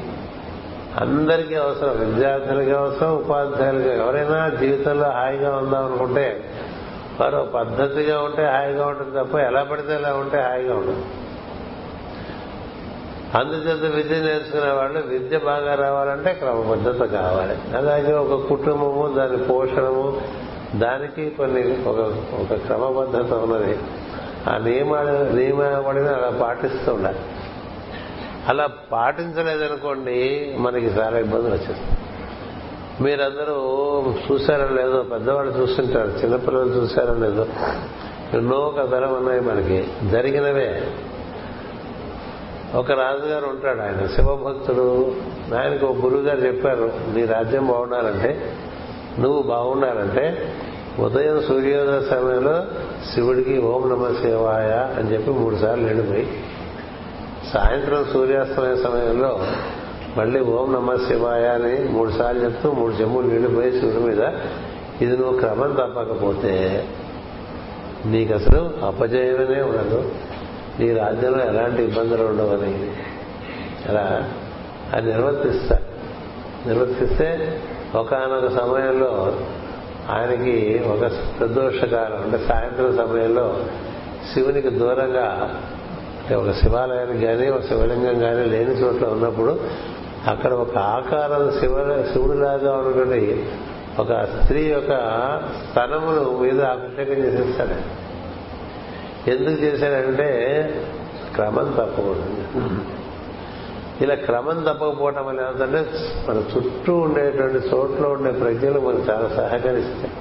అందరికీ 1.01 1.55
అవసరం. 1.55 1.99
విద్యార్థులకి 1.99 2.71
అవసరం 2.71 3.15
ఉపాధ్యాయులకి 3.15 3.89
ఎవరైనా 3.89 4.49
జీవితంలో 4.49 5.09
హాయిగా 5.09 5.55
ఉందాం 5.55 5.85
అనుకుంటే 5.85 6.43
వారు 7.21 7.51
పద్ధతిగా 7.55 8.21
ఉంటే 8.21 8.45
హాయిగా 8.45 8.85
ఉంటుంది 8.87 9.23
తప్ప 9.23 9.35
ఎలా 9.35 9.63
పడితే 9.63 9.93
ఎలా 9.95 10.13
ఉంటే 10.13 10.41
హాయిగా 10.41 10.75
ఉండదు. 10.75 11.03
అందుచేత 13.33 13.95
విద్య 13.95 14.15
నేర్చుకునే 14.15 14.71
వాళ్ళు 14.71 14.99
విద్య 14.99 15.37
బాగా 15.37 15.75
రావాలంటే 15.75 16.33
క్రమబద్ధత 16.33 17.05
కావాలి. 17.05 17.77
అలాగే 17.77 18.13
ఒక 18.13 18.47
కుటుంబము 18.47 19.13
దాని 19.17 19.37
పోషణము 19.37 20.21
దానికి 20.75 21.29
కొన్ని 21.29 21.89
ఒక 21.89 21.97
ఒక 22.41 22.57
క్రమబద్ధత 22.57 23.33
ఉన్నది. 23.33 23.79
ఆ 24.49 24.57
నియమాలు 24.57 25.35
నియమావళిని 25.35 26.09
అలా 26.09 26.37
పాటిస్తూ 26.41 26.93
ఉండాలి. 26.93 27.19
అలా 28.47 28.67
పాటించలేదనుకోండి 28.91 30.55
మనకి 30.59 30.85
చాలా 30.85 31.19
ఇబ్బందులు 31.19 31.53
వచ్చేస్తాయి. 31.53 31.97
మీరందరూ 33.01 33.55
చూశారో 34.31 34.75
లేదో 34.75 35.03
పెద్దవాళ్ళు 35.03 35.61
చూస్తుంటారు 35.61 36.07
చిన్నపిల్లలు 36.07 36.69
చూశారో 36.69 37.13
లేదో 37.13 37.45
ఎన్నో 38.33 38.75
కథలు 38.79 39.07
ఉన్నాయి 39.07 39.41
మనకి. 39.41 39.87
జరిగినవే. 40.09 40.87
ఒక 42.73 42.91
రాజుగారు 42.91 43.45
ఉంటాడు 43.45 43.81
ఆయన 43.81 44.07
శివభక్తుడు. 44.07 45.15
ఆయనకు 45.55 45.85
ఒక 45.85 46.05
గురువు 46.05 46.21
గారు 46.21 46.39
చెప్పారు 46.39 46.93
నీ 47.15 47.25
రాజ్యం 47.25 47.67
బాగుండాలంటే 47.67 48.57
నువ్వు 49.19 49.41
బాగుండాలంటే 49.41 50.53
ఉదయం 50.99 51.41
సూర్యోదయ 51.41 52.01
సమయంలో 52.09 52.63
శివుడికి 53.13 53.61
ఓం 53.61 53.89
నమ 53.89 54.13
శివాయ 54.21 54.71
అని 54.99 55.13
చెప్పి 55.13 55.31
మూడు 55.31 55.55
సార్లు 55.55 55.87
ఎండిపోయి 55.87 56.27
సాయంత్రం 57.53 58.05
సూర్యాస్తమయ 58.13 58.75
సమయంలో 58.75 59.39
మళ్ళీ 60.17 60.39
ఓం 60.39 60.73
నమ 60.73 60.95
శివాయ 60.95 61.45
అని 61.45 61.89
మూడు 61.89 62.11
సార్లు 62.11 62.43
చెప్తూ 62.43 62.71
మూడు 62.71 62.93
చెమ్ములు 62.93 63.27
నిండిపోయి 63.27 63.71
శివుడి 63.71 63.99
మీద 63.99 64.33
ఇది 65.01 65.17
నువ్వు 65.17 65.39
క్రమం 65.39 65.71
తప్పకపోతే 65.73 66.85
నీకు 68.05 68.33
అసలు 68.33 68.85
అపజయమనే 68.85 69.61
ఉండదు. 69.61 70.11
నీ 70.79 70.93
రాజ్యంలో 70.93 71.45
ఎలాంటి 71.45 71.83
ఇబ్బందులు 71.83 72.23
ఉండవని 72.23 72.91
అలా 73.89 74.31
అది 74.93 75.07
నిర్వర్తిస్తా. 75.07 75.77
నిర్వర్తిస్తే 76.67 77.61
ఒకనొక 77.95 78.47
సమయంలో 78.57 79.39
ఆయనకి 80.09 80.83
ఒక 80.87 80.99
ప్రదోషకాలం 81.39 82.23
అంటే 82.23 82.45
సాయంత్రం 82.47 82.97
సమయంలో 82.97 83.59
శివునికి 84.33 84.69
దూరంగా 84.69 85.59
అంటే 86.21 86.35
ఒక 86.35 86.51
శివాలయానికి 86.51 87.25
కానీ 87.25 87.49
ఒక 87.49 87.61
శివలింగం 87.61 88.19
కానీ 88.19 88.45
లేని 88.45 88.71
చోట్ల 88.71 89.05
ఉన్నప్పుడు 89.05 89.59
అక్కడ 90.27 90.53
ఒక 90.53 90.77
ఆకారం 90.77 91.51
శివ 91.59 92.05
శివుడిలాగా 92.13 92.71
ఉన్నటువంటి 92.73 93.45
ఒక 93.99 94.13
స్త్రీ 94.13 94.63
యొక్క 94.63 94.89
స్థనమును 95.69 96.37
మీద 96.37 96.61
అభిషేకం 96.61 97.21
చేసేస్తాడు. 97.21 98.04
ఎందుకు 99.27 99.63
చేశాడంటే 99.63 100.29
క్రమం 101.35 101.65
తప్పకూడదు. 101.65 102.45
ఇలా 104.01 104.15
క్రమం 104.15 104.63
తప్పకపోవటం 104.63 105.25
వల్ల 105.25 105.41
ఏమంటే 105.41 105.85
మన 106.29 106.43
చుట్టూ 106.57 106.97
ఉండేటువంటి 106.97 107.67
చోట్ల 107.67 108.05
ఉండే 108.05 108.31
ప్రజలు 108.31 108.79
మనకు 108.79 109.11
చాలా 109.11 109.29
సహకరిస్తాయి. 109.29 110.11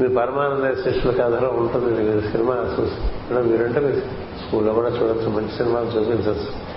మీ 0.00 0.08
పరమానంద 0.08 0.74
శిష్యుల 0.84 1.14
కథలో 1.14 1.48
ఉంటుంది 1.48 2.02
మీరు 2.02 2.20
సినిమా 2.20 2.54
చూసి 2.54 3.48
మీరంటే 3.48 3.80
మీరు 3.80 4.00
స్కూల్లో 4.38 4.72
కూడా 4.72 4.88
చూడొచ్చు 4.88 5.28
మంచి 5.28 5.48
సినిమాలు 5.48 5.86
చూపించవచ్చు 5.86 6.68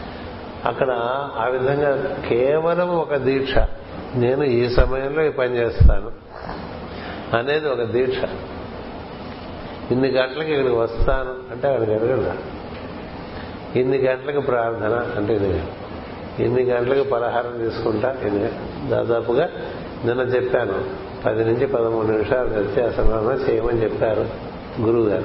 అక్కడ 0.66 0.92
ఆ 1.40 1.48
విధంగా 1.52 2.18
కేవలం 2.30 2.90
ఒక 2.90 3.16
దీక్ష. 3.16 3.58
నేను 4.16 4.44
ఈ 4.44 4.70
సమయంలో 4.70 5.24
ఈ 5.24 5.30
పని 5.30 5.56
చేస్తాను. 5.56 6.12
అనేది 7.38 7.70
ఒక 7.70 7.84
దీక్ష. 7.84 8.18
ఇన్ని 9.92 10.10
గంటలకు 10.10 10.50
ఇక్కడికి 10.50 10.76
వస్తాను 10.76 11.54
అంటే 11.54 11.68
అక్కడికి 11.68 11.92
ఎరగదా? 11.92 12.36
ఇన్ని 13.76 13.98
గంటలకు 13.98 14.42
ప్రార్థన 14.42 15.08
అంటే 15.18 15.36
ఇది. 15.36 15.64
ఇన్ని 16.44 16.64
గంటలకు 16.64 17.10
పలహారం 17.10 17.60
తీసుకుంటా 17.60 18.16
ఇది. 18.28 18.52
దాదాపుగా 18.90 19.50
నిన్న 20.06 20.22
చెప్పాను 20.22 21.02
పది 21.26 21.44
నుంచి 21.44 21.68
పదమూడు 21.68 22.08
నిమిషాలు 22.08 22.50
వ్యత్యాసంగా 22.50 23.34
చేయమని 23.34 23.84
చెప్పారు 23.84 24.26
గురువు 24.82 25.06
గారు 25.06 25.24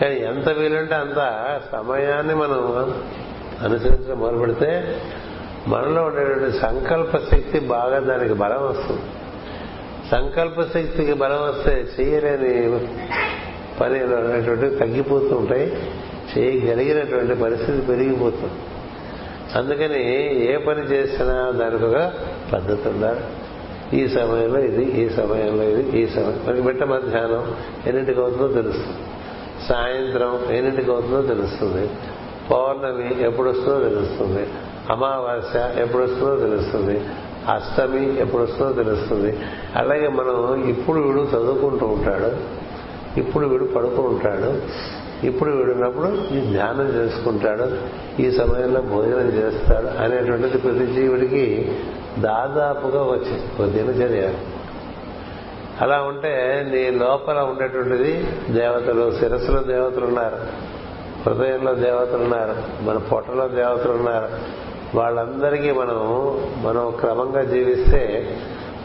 కానీ 0.00 0.14
ఎంత 0.14 0.48
వీలుంటే 0.48 0.94
అంత 0.94 1.60
సమయాన్ని 1.72 2.34
మనం 2.34 2.94
అనుసరించడం 3.64 4.18
మొదలుపెడితే 4.18 5.00
మనలో 5.66 6.02
ఉండేటువంటి 6.02 6.58
సంకల్ప 6.58 7.16
శక్తి 7.16 7.58
బాగా 7.58 7.98
దానికి 7.98 8.34
బలం 8.34 8.66
వస్తుంది. 8.66 9.02
సంకల్ప 10.10 10.62
శక్తికి 10.62 11.12
బలం 11.12 11.42
వస్తే 11.42 11.86
చేయలేని 12.00 12.78
పని 13.80 13.98
అనేటువంటివి 13.98 14.76
తగ్గిపోతూ 14.76 15.36
ఉంటాయి. 15.36 15.76
చేయగలిగినటువంటి 16.38 17.34
పరిస్థితి 17.34 17.80
పెరిగిపోతుంది. 17.80 18.52
అందుకని 19.54 20.02
ఏ 20.52 20.56
పని 20.56 20.82
చేసినా 20.82 21.50
దానికి 21.50 21.84
ఒక 21.84 22.12
పద్ధతి 22.52 22.88
ఉండాలి. 22.88 23.20
ఈ 24.00 24.08
సమయంలో 24.08 24.60
ఇది 24.60 24.84
ఈ 24.84 25.08
సమయంలో 25.08 25.62
ఇది 25.62 26.00
ఈ 26.00 26.06
సమయం. 26.06 26.44
మనకి 26.46 26.62
బిట్ట 26.62 26.82
మధ్యాహ్నం 26.82 27.54
ఎన్నింటికి 27.86 28.20
అవుతుందో 28.20 28.48
తెలుస్తుంది. 28.48 28.96
సాయంత్రం 29.68 30.54
ఎన్నింటికి 30.54 30.90
అవుతుందో 30.90 31.22
తెలుస్తుంది. 31.22 31.90
పౌర్ణమి 32.50 33.24
ఎప్పుడు 33.24 33.50
వస్తుందో 33.50 33.88
తెలుస్తుంది. 33.88 34.48
అమావాస్య 34.90 35.82
ఎప్పుడు 35.82 36.02
వస్తుందో 36.02 36.36
తెలుస్తుంది. 36.36 37.00
అష్టమి 37.48 38.20
ఎప్పుడు 38.20 38.42
వస్తుందో 38.42 38.82
తెలుస్తుంది. 38.82 39.38
అలాగే 39.76 40.08
మనం 40.08 40.64
ఇప్పుడు 40.68 41.00
వీడు 41.00 41.20
చదువుకుంటూ 41.20 41.86
ఉంటాడు. 41.86 42.58
ఇప్పుడు 43.16 43.46
వీడు 43.46 43.64
పడుకుని 43.64 44.06
ఉంటాడు. 44.06 44.62
ఇప్పుడు 45.26 45.50
వీడున్నప్పుడు 45.50 46.06
ఈ 46.06 46.52
ధ్యానం 46.52 46.88
చేసుకుంటాడు. 46.88 47.78
ఈ 48.22 48.30
సమయంలో 48.30 48.80
భోజనం 48.80 49.28
చేస్తాడు 49.28 50.02
అనేటువంటిది 50.02 50.58
ప్రతి 50.58 50.86
జీవుడికి 50.86 51.72
దాదాపుగా 52.18 53.02
వచ్చింది 53.02 53.62
ఒక 53.62 53.68
దినచర్య. 53.68 54.34
అలా 55.80 56.02
ఉంటే 56.02 56.64
నీ 56.72 56.90
లోపల 56.90 57.38
ఉండేటువంటిది 57.38 58.28
దేవతలు 58.50 59.12
శిరస్సులో 59.20 59.62
దేవతలు 59.62 60.06
ఉన్నారు. 60.06 60.36
హృదయంలో 61.26 61.74
దేవతలు 61.74 62.22
ఉన్నారు. 62.22 62.84
మన 62.84 62.98
పొట్టలో 62.98 63.48
దేవతలు 63.48 63.92
ఉన్నారు. 63.92 64.28
వాళ్ళందరికీ 64.94 65.70
మనం 65.70 65.96
మనం 66.62 66.92
క్రమంగా 67.00 67.42
జీవిస్తే 67.42 68.36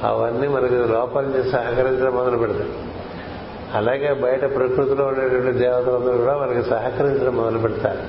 అవన్నీ 0.03 0.47
మనకి 0.47 0.75
లోపల 0.75 1.21
నుంచి 1.21 1.49
సహకరించడం 1.49 2.15
మొదలు 2.15 2.37
పెడతాయి 2.37 2.69
అలాగే 3.73 4.13
బయట 4.13 4.41
ప్రకృతిలో 4.41 5.05
ఉండేటువంటి 5.05 5.57
దేవతలందరూ 5.57 6.17
కూడా 6.17 6.37
మనకి 6.37 6.69
సహకరించడం 6.69 7.35
మొదలు 7.37 7.57
పెడతారు. 7.57 7.99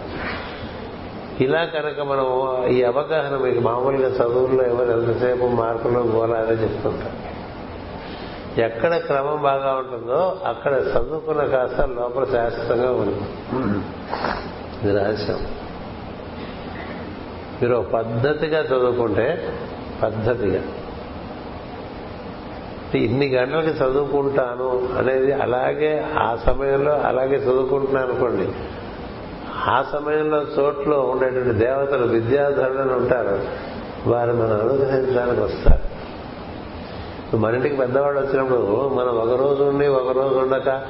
ఇలా 1.42 1.64
కనుక 1.64 2.00
మనం 2.00 2.64
ఈ 2.66 2.83
అవగాహన 2.83 3.37
మీకు 3.37 3.61
మామూలుగా 3.61 4.09
చదువుల్లో 4.09 4.64
ఎవరు 4.64 5.00
ఎంతసేపు 5.00 5.44
మార్కులు 5.47 5.99
గోలాలని 5.99 6.62
చెప్తుంటారు. 6.62 7.35
ఎక్కడ 8.61 8.97
క్రమం 8.97 9.42
బాగా 9.42 9.72
ఉంటుందో 9.72 10.37
అక్కడ 10.46 10.72
చదువుకున్న 10.72 11.44
కాస్త 11.44 11.81
లోపల 11.81 12.24
శాశ్వతంగా 12.24 12.90
ఉంది. 12.92 13.20
ఇది 14.83 14.98
రహస్యం. 14.98 15.38
మీరు 17.62 17.87
పద్ధతిగా 17.94 18.61
చదువుకుంటే 18.61 19.59
పద్ధతిగా 20.03 20.62
ఇన్ని 22.94 23.29
గంటలకి 23.29 23.79
చదువుకుంటాను 23.79 24.88
అనేది 24.99 25.33
అలాగే 25.33 26.07
ఆ 26.18 26.38
సమయంలో 26.47 26.92
అలాగే 26.92 27.37
చదువుకుంటున్నాను 27.37 28.11
అనుకోండి. 28.11 28.53
ఆ 29.55 29.85
సమయంలో 29.92 30.42
చోట్లో 30.42 31.01
ఉండేటువంటి 31.01 31.51
దేవతలు 31.51 32.07
విద్యాధరులను 32.07 32.97
ఉంటారు. 32.97 33.40
వారు 34.07 34.33
మనం 34.33 34.61
అనుగ్రహించడానికి 34.61 35.40
వస్తారు. 35.40 35.94
మన 37.37 37.55
ఇంటికి 37.55 37.77
పెద్దవాళ్ళు 37.77 38.20
వచ్చినప్పుడు 38.20 38.88
మనం 38.88 39.09
ఒక 39.09 39.40
రోజు 39.40 39.62
ఉండి 39.62 39.87
ఒక 39.87 40.12
రోజు 40.12 40.35
ఉండక 40.35 40.83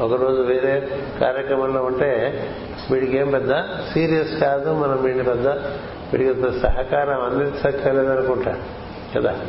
ఒక 0.00 0.22
రోజు 0.22 0.42
వేరే 0.42 0.88
కార్యక్రమంలో 1.20 1.82
ఉంటే 1.82 2.44
వీడికి 2.90 3.16
ఏం 3.16 3.30
పెద్ద 3.30 3.50
సీరియస్ 3.92 4.40
కాదు 4.40 4.72
మనం 4.72 5.02
వీడిని 5.02 5.24
పెద్ద 5.24 5.48
వీడికి 6.12 6.60
సహకారం 6.60 7.22
అందించక్కర్లేదనుకుంటా. 7.22 8.56
కదా? 9.16 9.40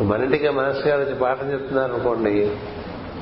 మన 0.00 0.18
మనస్సు 0.18 0.50
మనసు 0.50 0.88
గారు 0.88 1.00
వచ్చి 1.00 1.14
పాఠం 1.14 1.52
చెప్తున్నారు 1.52 1.92
అనుకోండి. 1.92 2.50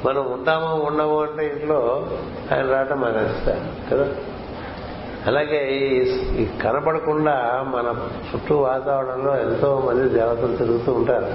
మనం 0.05 0.33
ఉంటామో 0.33 0.75
ఉండమో 0.75 1.23
అంటే 1.23 1.47
ఇంట్లో 1.47 2.07
ఆయన 2.53 2.67
రావటం 2.67 3.01
మానేస్తారు 3.01 3.95
కదా? 3.95 4.09
అలాగే 5.27 5.73
ఈ 6.39 6.47
కనపడకుండా 6.63 7.65
మన 7.69 8.09
చుట్టూ 8.35 8.57
వాతావరణంలో 8.57 9.41
ఎంతో 9.41 9.83
మంది 9.87 10.09
దేవతలు 10.09 10.57
తిరుగుతూ 10.57 10.93
ఉంటారు. 10.93 11.33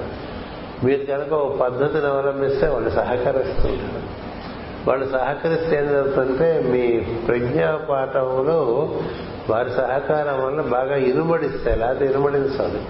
మీరు 0.86 1.06
కనుక 1.06 1.34
ఒక 1.34 1.58
పద్ధతిని 1.58 2.08
అవలంబిస్తే 2.08 2.68
వాళ్ళు 2.68 2.90
సహకరిస్తుంటారు 2.90 4.26
వాళ్ళు 4.90 5.06
సహకరిస్తే 5.06 5.78
ఏం 5.78 5.88
జరుగుతుందంటే 5.88 6.64
మీ 6.66 7.00
ప్రజ్ఞా 7.28 7.80
పాఠములు 7.90 8.90
వారి 9.50 9.70
సహకారం 9.70 10.46
వల్ల 10.46 10.62
బాగా 10.62 10.96
ఇనుమడిస్తాయి 10.96 11.80
లేకపోతే 11.80 12.06
ఇనుమడించాలి 12.06 12.82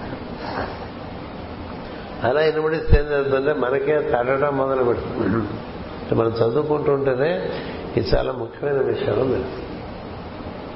అలా 2.22 2.40
ఇనుమడిస్తే 2.40 3.00
ఏం 3.00 3.08
జరుగుతుందంటే 3.08 3.60
మనకే 3.60 4.10
తడడం 4.14 4.56
మొదలు 4.56 4.84
పెడుతుంది 4.84 6.14
మనం 6.14 6.30
చదువుకుంటుంటేనే 6.30 7.50
ఇది 7.96 8.08
చాలా 8.16 8.32
ముఖ్యమైన 8.32 8.82
విషయం 8.82 9.46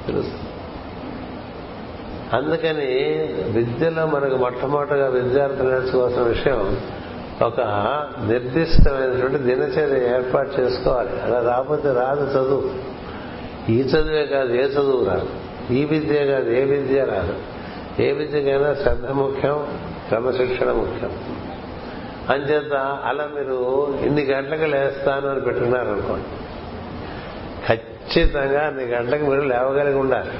తెలుస్తుంది. 0.07 0.47
అందుకని 2.33 3.13
విద్యలో 3.51 4.05
మనకు 4.05 4.35
మొట్టమొదటిగా 4.35 5.07
విద్యార్థులు 5.07 5.69
నేర్చుకోవాల్సిన 5.69 6.21
విషయం 6.21 6.77
ఒక 7.41 7.61
నిర్దిష్టమైనటువంటి 8.27 9.37
దినచర్య 9.37 10.15
ఏర్పాటు 10.15 10.61
చేసుకోవాలి. 10.61 11.21
అలా 11.21 11.41
రాకపోతే 11.41 11.93
రాదు 11.93 12.31
చదువు. 12.31 12.91
ఈ 13.71 13.81
చదువే 13.81 14.25
కాదు 14.25 14.53
ఏ 14.53 14.63
చదువు 14.63 15.05
రాదు. 15.05 15.29
ఈ 15.73 15.85
విద్య 15.85 16.25
కాదు 16.25 16.49
ఏ 16.49 16.63
విద్య 16.63 17.03
రాదు. 17.03 17.33
ఏ 18.01 18.11
విద్యకైనా 18.11 18.73
శ్రద్ధ 18.73 19.05
ముఖ్యం. 19.05 19.67
క్రమశిక్షణ 20.11 20.71
ముఖ్యం. 20.71 21.11
అంచేత 22.29 22.73
అలా 23.05 23.29
మీరు 23.35 23.57
ఇన్ని 24.01 24.23
గంటలకు 24.23 24.65
లేస్తాను 24.65 25.29
అని 25.29 25.41
పెట్టుకున్నారనుకోండి 25.41 26.29
ఖచ్చితంగా 27.67 28.61
అన్ని 28.67 28.83
గంటలకు 28.83 29.23
మీరు 29.23 29.41
లేవగలిగి 29.41 29.97
ఉండాలి. 29.97 30.31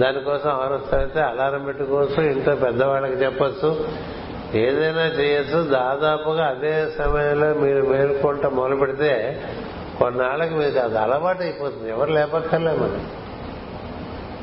దానికోసం 0.00 0.50
అవరొస్తే 0.50 1.20
అలారం 1.20 1.64
పెట్టుకోవచ్చు 1.64 2.22
ఇంట్లో 2.22 2.54
పెద్దవాళ్ళకి 2.56 3.12
చెప్పచ్చు 3.12 3.88
ఏదైనా 4.54 5.04
చేయొచ్చు. 5.06 5.62
దాదాపుగా 5.62 6.44
అదే 6.46 6.88
సమయంలో 6.98 7.54
మీరు 7.54 7.82
మేల్కొంట 7.86 8.46
మొదలు 8.46 8.76
పెడితే 8.76 9.42
కొన్నాళ్ళకి 9.98 10.54
మీకు 10.54 10.78
అది 10.78 10.98
అలవాటు 10.98 11.42
అయిపోతుంది 11.42 11.90
ఎవరు 11.90 12.12
లేపక్కర్లే 12.12 12.72
మరి. 12.72 12.98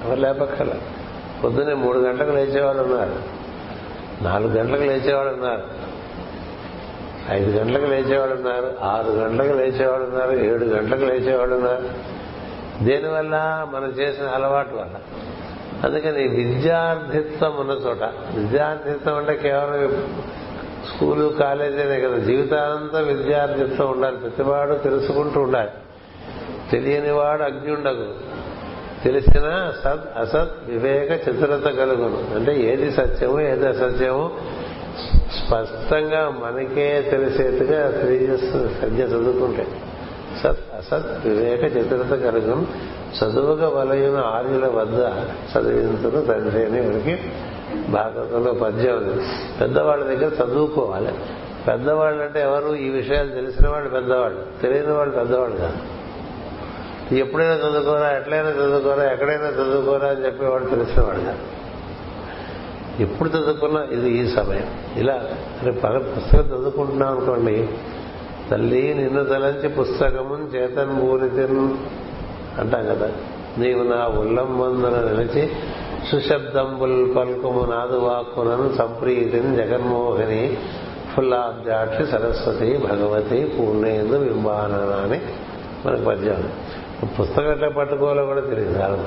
ఎవరు 0.05 0.19
లేపక్కర్లేదు. 0.19 0.98
పొద్దున్నే 1.43 1.73
మూడు 1.73 1.99
గంటలకు 1.99 2.32
లేచేవాళ్ళు 2.32 2.84
ఉన్నారు. 2.84 3.15
నాలుగు 4.23 4.54
గంటలకు 4.54 4.82
లేచేవాళ్ళు 4.82 5.34
ఉన్నారు. 5.34 5.63
ఐదు 7.30 7.58
గంటలకు 7.58 7.86
లేచేవాళ్ళు 7.86 8.36
ఉన్నారు. 8.36 8.73
ఆరు 8.82 9.12
గంటలకు 9.12 9.58
లేచేవాళ్ళు 9.58 10.08
ఉన్నారు. 10.08 10.32
ఏడు 10.32 10.65
గంటలకు 10.65 11.02
లేచేవాళ్ళు 11.02 11.56
ఉన్నారు. 11.56 11.89
దేనివల్ల? 12.84 13.67
మనం 13.73 13.89
చేసిన 13.89 14.25
అలవాటు 14.25 14.75
వల్ల. 14.75 14.95
అందుకని 15.84 16.28
విద్యార్థిత్వం 16.28 17.58
ఉన్న 17.58 17.71
చోట 17.71 18.04
విద్యార్థిత్వం 18.36 19.15
అంటే 19.15 19.36
కేవలం 19.36 20.08
స్కూలు 20.88 21.28
కాలేజీనే 21.28 22.02
కదా. 22.02 22.17
జీవితాంతా 22.17 22.99
విద్యార్థిత్వం 22.99 23.91
ఉండాలి. 23.91 24.17
ప్రతివాడు 24.17 24.75
తెలుసుకుంటూ 24.75 25.41
ఉండాలి. 25.41 25.69
తెలియనివాడు 26.71 27.43
అగ్నిండగు 27.43 28.38
తెలిసిన 29.03 29.73
సద్ 29.83 30.19
అసత్ 30.19 30.69
వివేక 30.69 31.29
చతురత 31.29 31.75
కలుగును. 31.77 32.35
అంటే 32.35 32.59
ఏది 32.59 32.91
సత్యము 32.91 33.41
ఏది 33.41 33.67
అసత్యము 33.67 34.31
స్పష్టంగా 35.38 36.29
మనకే 36.29 37.01
తెలిసేట్టుగా 37.01 37.91
తెలియజేస్తుంది 37.91 38.73
సద్య 38.81 39.03
చదువుకుంటే. 39.03 39.67
సత్ 40.43 40.59
అసత్ 40.77 41.27
వివేక 41.27 41.63
చతురత 41.63 42.19
కలుగును. 42.19 42.67
చదువుగా 43.23 43.69
వలయున 43.69 44.17
ఆర్యుల 44.17 44.65
వద్ద 44.65 44.99
చదివింతును 45.57 46.25
తండ్రి 46.25 46.65
అని 46.65 46.81
మనకి 46.81 47.19
భాగవతంలో 47.91 48.53
పద్యం 48.53 48.97
ఉంది. 48.97 49.23
పెద్దవాళ్ళ 49.62 50.03
దగ్గర 50.03 50.31
చదువుకోవాలి. 50.43 51.12
పెద్దవాళ్ళు 51.67 52.23
అంటే 52.23 52.41
ఎవరు 52.41 52.75
ఈ 52.75 52.89
విషయాలు 52.89 53.29
తెలిసిన 53.29 53.69
వాళ్ళు 53.69 53.89
పెద్దవాళ్ళు? 53.89 54.62
తెలియని 54.62 54.91
వాళ్ళు 54.91 55.15
పెద్దవాళ్ళు 55.15 55.57
కాదు. 55.57 55.98
ఎప్పుడైనా 57.15 57.53
చదువుకోరా 57.53 58.11
ఎట్లయినా 58.11 58.49
చదువుకోరా 58.49 59.11
ఎక్కడైనా 59.11 59.47
చదువుకోరా 59.47 60.07
అని 60.07 60.25
చెప్పేవాడు 60.25 60.65
తెలిసినవాడు 60.65 61.19
కాదు. 61.19 61.39
ఎప్పుడు 62.99 63.29
చదువుకున్నా 63.29 63.83
ఇది 63.91 64.09
ఈ 64.09 64.27
సమయం. 64.27 64.65
ఇలా 64.95 65.21
రేపు 65.63 65.79
పగ 65.79 65.97
పుస్తకం 65.97 66.45
చదువుకుంటున్నాం 66.45 67.17
అనుకోండి 67.17 67.67
తల్లి 68.51 68.93
నిన్ను 68.93 69.23
తలంచి 69.23 69.69
పుస్తకము 69.69 70.35
చేతన్ 70.55 71.01
భూనితిన్ 71.01 71.77
అంటాం 72.59 72.85
కదా. 72.85 73.11
నీవు 73.57 73.83
నా 73.83 74.07
ఉల్లం 74.07 74.59
మందున 74.59 75.11
నిలిచి 75.11 75.49
సుశబ్దంబుల్ 76.11 77.15
పల్కుము 77.15 77.65
నాదు 77.65 77.97
వాక్కునను 77.97 78.73
సంప్రీతిని 78.77 79.55
జగన్మోహిని 79.55 80.57
ఫుల్లాబ్జాక్షి 81.15 82.05
సరస్వతి 82.05 82.77
భగవతి 82.77 83.45
పూర్ణేందు 83.45 84.17
బింబాన 84.17 85.01
అని 85.05 85.19
మనకు 85.85 86.01
పద్యం 86.01 86.53
పుస్తకం 87.05 87.51
ఎట్లా 87.51 87.69
పట్టుకోవాలో 87.69 88.25
కూడా 88.25 88.41
తెలియదు 88.41 88.79
చాలా 88.79 89.03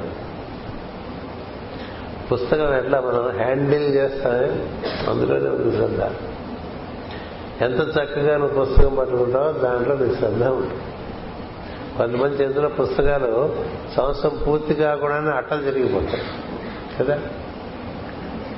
పుస్తకం 2.32 2.74
ఎట్లా 2.74 3.00
మనం 3.00 3.30
హ్యాండిల్ 3.36 3.94
చేస్తామే 3.94 4.46
అందులోనే 5.10 5.50
ఉంది 5.50 5.76
శ్రద్ధ 5.76 6.00
ఎంత 7.62 7.98
చక్కగా 7.98 8.36
నువ్వు 8.36 8.64
పుస్తకం 8.64 8.94
పట్టుకుంటావో 8.94 9.52
దాంట్లో 9.52 9.96
నీకు 9.96 10.14
శ్రద్ధ 10.14 10.42
ఉంటుంది. 10.42 10.82
కొంతమంది 11.98 12.42
చేతిలో 12.42 12.68
పుస్తకాలు 12.68 13.54
సంవత్సరం 13.96 14.40
పూర్తి 14.46 14.74
కాకుండానే 14.74 15.30
అట్టలు 15.30 15.62
జరిగిపోతాయి 15.62 16.22
కదా? 17.00 17.18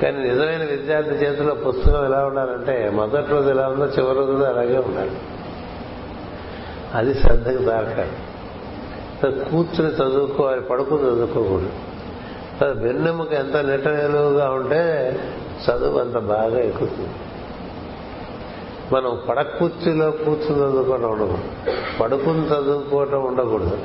కానీ 0.02 0.18
నిజమైన 0.18 0.64
విద్యార్థి 0.64 1.10
చేతిలో 1.10 1.54
పుస్తకం 1.54 2.04
ఎలా 2.04 2.26
ఉండాలంటే 2.26 2.90
మొదటి 2.94 3.26
రోజు 3.30 3.48
ఎలా 3.48 3.68
ఉందో 3.68 3.84
చివరి 3.84 4.18
రోజు 4.18 4.32
అలాగే 4.32 4.78
ఉండాలి. 4.78 5.10
అది 6.94 7.14
శ్రద్ధకు 7.14 7.62
దారకాలి 7.62 8.12
కూర్చుని 9.24 9.90
చదువుకోవాలి 9.90 10.60
పడుకుని 10.60 11.00
చదువుకోకూడదు. 11.00 11.70
వెన్నెముక 12.64 13.32
ఎంత 13.32 13.56
నిట 13.56 13.88
నిలువుగా 13.88 14.50
ఉంటే 14.50 15.16
చదువు 15.70 15.98
అంత 15.98 16.18
బాగా 16.18 16.60
ఎక్కుతుంది. 16.60 17.08
మనం 18.92 19.18
పడకూర్చిలో 19.28 20.10
కూర్చుని 20.10 20.58
చదువుకోవడం 20.58 21.10
ఉండకూడదు. 21.10 21.38
పడుకుని 22.00 22.46
చదువుకోవటం 22.46 23.24
ఉండకూడదు. 23.24 23.78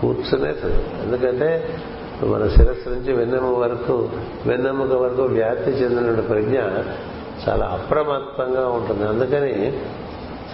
కూర్చునే 0.00 0.50
చదువు. 0.50 1.04
ఎందుకంటే 1.04 1.78
మన 2.22 2.48
శిరస్సు 2.48 2.88
నుంచి 2.88 3.12
వెన్నెముక 3.12 3.58
వరకు 3.58 4.08
వెన్నెముక 4.46 4.92
వరకు 4.92 5.22
వ్యాప్తి 5.22 5.70
చెందిన 5.70 6.20
ప్రజ్ఞ 6.20 6.58
చాలా 7.48 7.66
అప్రమత్తంగా 7.66 8.68
ఉంటుంది. 8.68 9.08
అందుకని 9.08 9.68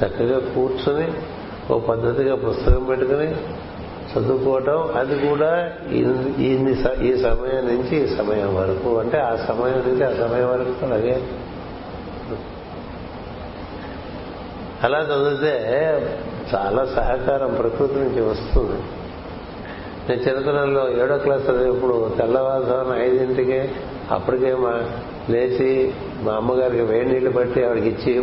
చక్కగా 0.00 0.38
కూర్చుని 0.38 1.12
ఓ 1.72 1.78
పద్ధతిగా 1.78 2.34
పుస్తకం 2.34 2.84
పెట్టుకుని 2.84 3.36
చదువుకోవటం 4.12 4.78
అది 4.96 5.28
కూడా 5.28 5.70
ఇన్ని 5.90 6.72
ఈ 7.08 7.22
సమయం 7.22 7.66
నుంచి 7.66 8.04
ఈ 8.04 8.16
సమయం 8.16 8.54
వరకు. 8.56 8.98
అంటే 8.98 9.18
ఆ 9.18 9.36
సమయం 9.36 9.78
నుంచి 9.88 10.04
ఆ 10.04 10.26
సమయం 10.26 10.48
వరకు 10.50 10.86
అలాగే. 10.86 11.22
అలా 14.84 14.98
చదివితే 14.98 15.54
చాలా 16.54 16.84
సహకారం 16.84 17.54
ప్రకృతి 17.54 17.94
నుంచి 17.94 18.20
వస్తుంది. 18.20 18.82
నేను 20.08 20.20
చిన్నతనంలో 20.20 21.04
ఏడో 21.04 21.18
క్లాస్ 21.18 21.50
చదివినప్పుడు 21.50 22.14
తెల్లవారుజామున 22.18 23.02
ఐదింటికి 23.02 23.68
అప్పటికే 24.10 24.54
మా 24.54 24.72
లేచి 25.30 25.94
మా 26.22 26.32
అమ్మగారికి 26.32 26.82
వేడి 26.82 27.08
నీళ్ళు 27.08 27.30
పట్టి 27.30 27.64
ఆవిడకి 27.64 27.88
ఇచ్చి 27.88 28.18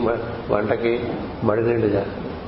వంటకి 0.49 1.03
మడినీళ్ళుగా 1.43 2.05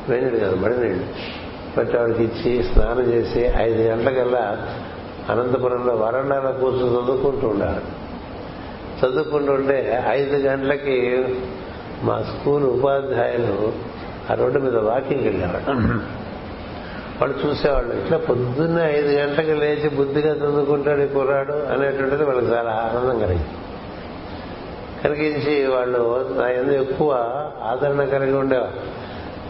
వేడి 0.10 0.26
నీళ్ళు 0.26 0.40
కాదు 0.40 0.56
మడినీళ్ళు. 0.56 1.39
పట్టి 1.78 2.24
ఇచ్చి 2.24 2.64
స్నానం 2.64 3.12
చేసి 3.12 3.42
ఐదు 3.58 3.82
గంటలకల్లా 3.82 4.68
అనంతపురంలో 5.30 5.96
వరండాలో 5.96 6.52
కూర్చొని 6.52 6.92
చదువుకుంటూ 6.92 7.48
ఉండాలి. 7.48 7.84
చదువుకుంటుంటే 9.00 10.04
ఐదు 10.08 10.38
గంటలకి 10.38 11.26
మా 12.04 12.22
స్కూల్ 12.22 12.64
ఉపాధ్యాయులు 12.64 13.74
ఆ 14.32 14.34
రోడ్డు 14.34 14.60
మీద 14.60 14.76
వాకింగ్ 14.76 15.24
వెళ్ళేవాడు 15.24 15.72
వాళ్ళు 17.22 17.36
చూసేవాళ్ళు 17.46 17.94
ఇట్లా 17.96 18.18
పొద్దున్నే 18.18 18.84
ఐదు 18.98 19.08
గంటలకు 19.08 19.60
లేచి 19.60 19.90
బుద్ధిగా 19.90 20.34
చదువుకుంటాడు 20.34 21.02
ఈ 21.02 21.08
కుర్రాడు 21.08 21.54
అనేటువంటిది 21.54 22.24
వాళ్ళకి 22.24 22.48
చాలా 22.48 22.72
ఆనందం 22.72 23.20
కలిగింది. 23.20 23.50
కలిగించి 25.04 25.68
వాళ్ళు 25.68 26.26
నా 26.40 26.50
ఎందుకు 26.50 26.82
ఎక్కువ 26.82 27.12
ఆదరణ 27.64 28.04
కలిగి 28.04 28.34
ఉండేవారు. 28.34 28.80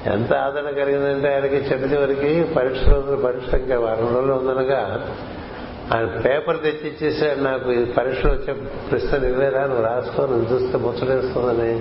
ఎంత 0.05 0.33
ఆదరణ 0.33 0.69
కలిగిందంటే 0.69 1.33
ఆయనకి 1.33 1.55
చెట్టు 1.55 1.87
చివరికి 1.87 2.43
పరీక్ష 2.43 2.89
రోజులు 2.89 3.15
పరీక్ష 3.15 3.53
ఇంకా 3.53 3.79
వారం 3.79 4.15
రోజులు 4.15 4.33
ఉందనగా 4.33 5.09
ఆయన 5.93 6.05
పేపర్ 6.05 6.57
తెచ్చి 6.57 6.87
ఇచ్చేసాడు 6.87 7.39
నాకు 7.39 7.71
ఈ 7.71 7.85
పరీక్షలు 7.85 8.31
వచ్చే 8.31 8.53
ప్రశ్న 8.91 9.25
ఇవ్వలేరా? 9.25 9.65
నువ్వు 9.65 9.83
రాసుకో 9.83 10.25
నువ్వు 10.25 10.55
చూస్తే 10.55 10.77
ముచ్చటేస్తుందని. 10.77 11.73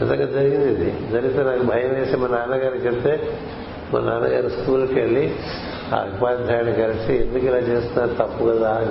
నిజంగా 0.00 0.40
జరిగింది 0.40 0.72
ఇది. 0.72 1.12
జరిగితే 1.12 1.42
నాకు 1.42 1.62
భయం 1.62 1.94
వేసి 1.94 2.16
మా 2.16 2.26
నాన్నగారికి 2.26 2.86
చెప్తే 2.86 3.38
మా 3.94 4.00
నాన్నగారు 4.00 4.48
స్కూల్కి 4.48 4.94
వెళ్ళి 4.94 5.34
ఆ 5.94 6.06
ఉపాధ్యాయుని 6.14 6.72
కలిసి 6.72 7.14
ఎందుకు 7.14 7.46
ఇలా 7.46 7.58
చేస్తున్నారు? 7.58 8.14
తప్పు 8.14 8.44
కదా. 8.44 8.88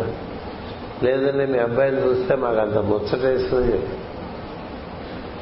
లేదండి 1.03 1.45
మీ 1.45 1.59
అబ్బాయిని 1.59 2.07
చూస్తే 2.07 2.35
మాకు 2.35 2.59
అంత 2.59 2.77
ముచ్చటేస్తుందని 2.77 3.73
చెప్పి. 3.73 4.00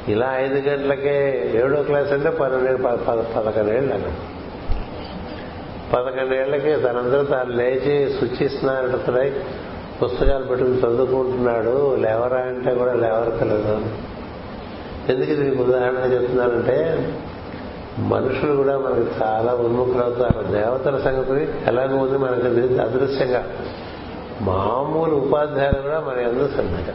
ఇలా 0.08 0.36
ఐదు 0.36 0.68
గంటలకే 0.68 1.50
ఏడో 1.54 1.82
క్లాస్ 1.82 2.12
అంటే 2.12 2.30
పన్నెండు 2.30 2.82
పదకొండేళ్ళు 2.82 3.94
అన్న 3.94 4.04
పదకొండేళ్ళకి 5.92 6.82
తనందరూ 6.82 7.22
తాను 7.22 7.52
లేచి 7.52 8.14
శుచిస్తున్నారై 8.20 9.32
పుస్తకాలు 10.02 10.44
పెట్టుకుని 10.44 10.78
చదువుకుంటున్నాడు. 10.78 11.94
లేవరా 11.94 12.38
అంటే 12.38 12.74
కూడా 12.74 12.92
లేవరకలేదు 12.92 13.86
ఎందుకు 15.08 15.30
ఇది 15.30 15.62
ఉదాహరణ 15.62 16.12
చెప్తున్నానంటే 16.12 17.08
మనుషులు 17.98 18.56
కూడా 18.56 18.78
మనకి 18.78 19.22
చాలా 19.22 19.52
ఉన్ముఖులవుతారు 19.54 20.42
దేవతల 20.52 20.98
సంగతి 20.98 21.48
ఎలాగో 21.66 21.96
ఉంది 21.96 22.18
మనకి 22.18 22.80
అదృశ్యంగా. 22.80 23.46
మామూలు 24.40 25.16
ఉపాధ్యాయులు 25.16 25.82
కూడా 25.82 26.00
మన 26.00 26.20
ఎందుకు 26.20 26.48
సన్నగా 26.48 26.94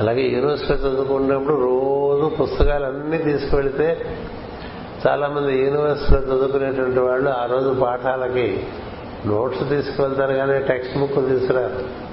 అలాగే 0.00 0.22
యూనివర్సిటీ 0.22 0.74
చదువుకున్నప్పుడు 0.74 1.54
రోజు 1.54 2.34
పుస్తకాలన్నీ 2.34 3.18
తీసుకువెళితే 3.18 4.18
చాలా 5.06 5.28
మంది 5.28 5.64
యూనివర్సిటీలో 5.64 6.36
చదువుకునేటువంటి 6.36 6.98
వాళ్ళు 6.98 7.30
ఆ 7.30 7.46
రోజు 7.46 7.80
పాఠాలకి 7.80 8.66
నోట్స్ 9.26 9.68
తీసుకువెళ్తారు 9.68 10.32
కానీ 10.32 10.58
టెక్స్ట్ 10.58 10.98
బుక్ 10.98 11.14
తీసుకురారు. 11.14 12.08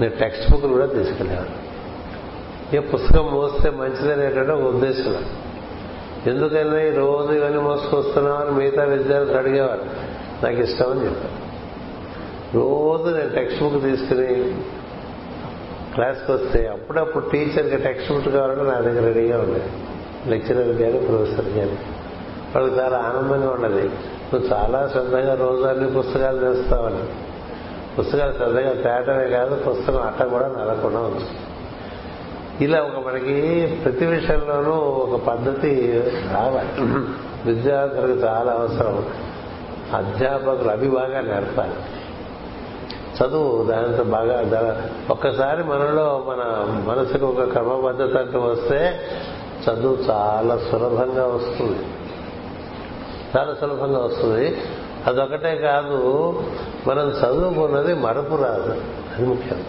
నేను 0.00 0.16
టెక్స్ట్ 0.16 0.52
బుక్లు 0.52 0.72
కూడా 0.72 0.86
తీసుకెళ్ళాను. 0.86 1.74
ఏ 2.76 2.78
పుస్తకం 2.78 3.26
మోస్తే 3.32 3.70
మంచిదనేటువంటి 3.70 4.52
ఒక 4.52 4.62
ఉద్దేశం. 4.62 5.24
ఎందుకైనా 6.26 6.80
ఈ 6.80 6.90
రోజు 6.90 7.32
ఇవన్నీ 7.32 7.60
మోసుకొస్తున్నామని 7.60 8.50
మిగతా 8.50 8.84
విద్యార్థులు 8.84 9.38
అడిగేవారు. 9.38 9.84
నాకు 10.44 10.60
ఇష్టం 10.60 10.90
అని 10.90 11.04
చెప్పారు. 11.04 11.44
రోజు 12.56 13.16
నేను 13.16 13.28
టెక్స్ట్ 13.28 13.62
బుక్ 13.62 13.82
తీసుకుని 13.82 14.54
క్లాస్కి 15.94 16.32
వస్తే 16.32 16.66
అప్పుడప్పుడు 16.66 17.24
టీచర్కి 17.28 17.76
టెక్స్ట్ 17.76 18.12
బుక్ 18.12 18.28
కావాలంటే 18.28 18.62
నా 18.62 18.80
దగ్గర 18.80 19.04
రెడీగా 19.04 19.38
ఉండేది 19.38 19.70
లెక్చరర్ 20.30 20.78
కానీ 20.78 20.98
ప్రొఫెసర్ 20.98 21.44
కానీ 21.44 21.78
వాళ్ళకి 22.56 22.80
చాలా 22.80 22.98
ఆనందంగా 22.98 23.50
ఉండదు 23.50 23.90
నువ్వు 24.34 24.48
చాలా 24.52 24.88
శ్రద్ధగా 24.92 25.34
రోజు 25.34 25.62
అన్ని 25.62 25.90
పుస్తకాలు 25.90 26.54
తెస్తావని. 26.54 27.02
పుస్తకాలు 27.98 28.32
శ్రద్ధగా 28.32 28.72
తేటమే 28.72 29.28
కాదు 29.28 29.56
పుస్తకం 29.56 30.02
అట్ట 30.02 30.22
కూడా 30.22 30.46
నడకుండా 30.48 30.98
ఉంది. 30.98 31.24
ఇలా 32.64 32.82
ఒక 32.82 33.06
మనకి 33.06 33.66
ప్రతి 33.84 34.06
విషయంలోనూ 34.06 34.72
ఒక 34.72 35.20
పద్ధతి 35.20 36.02
రావాలి. 36.32 36.68
విద్యార్థులకు 37.52 38.18
చాలా 38.18 38.52
అవసరం. 38.52 39.06
అధ్యాపకులు 39.94 40.70
అవి 40.70 40.88
బాగా 40.88 41.20
నేర్పాలి. 41.20 41.72
చదువు 43.22 43.64
దాంతో 43.64 44.04
బాగా 44.04 44.86
ఒక్కసారి 45.10 45.64
మనలో 45.64 46.24
మన 46.28 46.64
మనసుకు 46.88 47.26
ఒక 47.26 47.42
క్రమబద్ధత 47.42 48.16
అంటూ 48.18 48.40
వస్తే 48.40 49.00
చదువు 49.70 49.98
చాలా 50.10 50.56
సులభంగా 50.56 51.26
వస్తుంది. 51.26 51.78
చాలా 53.38 53.54
సులభంగా 53.60 53.98
వస్తుంది. 53.98 54.56
అదొకటే 55.06 55.56
కాదు 55.56 56.42
మనం 56.86 57.08
చదువుకున్నది 57.08 57.94
మరపు 57.94 58.42
రాదు. 58.42 58.82
అది 59.16 59.26
ముఖ్యం. 59.26 59.62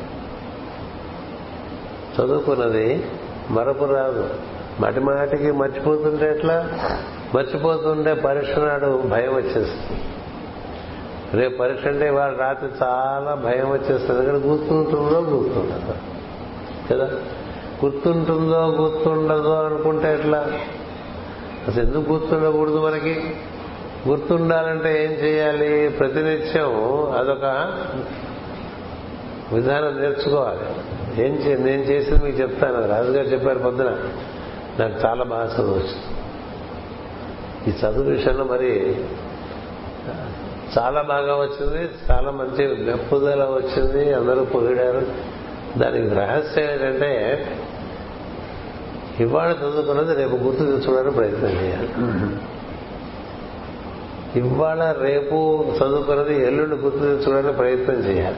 చదువుకున్నది 2.19 3.11
మరపు 3.49 3.85
రాదు. 3.85 4.29
మాటి 4.79 4.99
మాటికి 4.99 5.51
మర్చిపోతుంటే 5.51 6.29
ఎట్లా? 6.29 6.69
మర్చిపోతుంటే 7.35 8.13
పరీక్ష 8.13 8.57
నాడు 8.57 9.03
భయం 9.07 9.35
వచ్చేస్తుంది. 9.35 10.01
రేపు 11.33 11.57
పరీక్ష 11.57 11.87
అంటే 11.87 12.07
ఇవాళ 12.07 12.35
రాత్రి 12.35 12.69
చాలా 12.83 13.35
భయం 13.35 13.71
వచ్చేస్తుంది. 13.71 14.25
కానీ 14.25 14.37
గుర్తుంటుందో 14.37 15.19
గుర్తుండదు. 15.21 15.93
కదా? 16.91 17.05
గుర్తుంటుందో 17.85 18.65
గుర్తుండదో 18.65 19.53
అనుకుంటే 19.53 20.13
ఎట్లా? 20.13 20.51
అసలు 21.67 21.83
ఎందుకు 21.83 22.13
గుర్తుండకూడదు 22.13 22.85
మనకి? 22.85 23.35
గుర్తుండాలంటే 24.07 25.05
ఏం 25.05 25.11
చేయాలి? 25.11 25.89
ప్రతినిత్యం 25.89 26.69
అదొక 27.17 27.45
విధానం 29.53 30.01
నేర్చుకోవాలి. 30.01 30.59
ఏం 31.25 31.35
చే 31.35 31.57
నేను 31.57 31.81
చేసింది 31.81 32.23
మీకు 32.23 32.37
చెప్తాను. 32.37 32.87
రాజుగారు 32.87 33.27
చెప్పారు 33.27 33.59
పొద్దున. 33.59 33.97
నాకు 34.79 35.05
చాలా 35.05 35.23
బాగా 35.23 35.55
చదువు 35.55 35.73
వచ్చింది. 35.73 36.15
ఈ 37.67 37.73
చదువు 37.85 38.09
విషయంలో 38.09 38.43
మరి 38.43 39.03
చాలా 40.77 41.01
బాగా 41.01 41.35
వచ్చింది 41.35 41.89
చాలా 42.11 42.31
మంచి 42.31 42.63
మెప్పుదల 42.83 43.43
వచ్చింది 43.43 44.13
అందరూ 44.13 44.45
పొగిడారు. 44.45 45.07
దానికి 45.77 46.15
రహస్యం 46.15 46.63
ఏంటంటే 46.63 47.11
ఇవాళ 49.19 49.51
చదువుకున్నది 49.51 50.15
రేపు 50.15 50.35
గుర్తు 50.35 50.63
తెచ్చుకోవడానికి 50.63 51.15
ప్రయత్నం 51.15 51.49
చేయాలి. 51.49 51.89
ఇవాళ 54.39 54.95
రేపు 55.01 55.65
చదువుకున్నది 55.77 56.47
ఎల్లుండి 56.47 56.75
గుర్తు 56.75 56.99
తెచ్చుకోవడానికి 56.99 57.57
ప్రయత్నం 57.57 57.95
చేయాలి. 57.95 58.37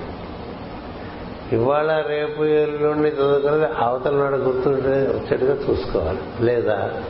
ఇవాళ 1.51 2.03
రేపు 2.07 2.43
ఎల్లుండి 2.43 3.09
చదువుకున్నది 3.09 3.65
అవతల 3.77 4.15
నాడు 4.15 4.35
గుర్తు 4.35 4.69
వచ్చేట్టుగా 4.69 5.53
చూసుకోవాలి. 5.53 6.19
లేదా 6.41 7.03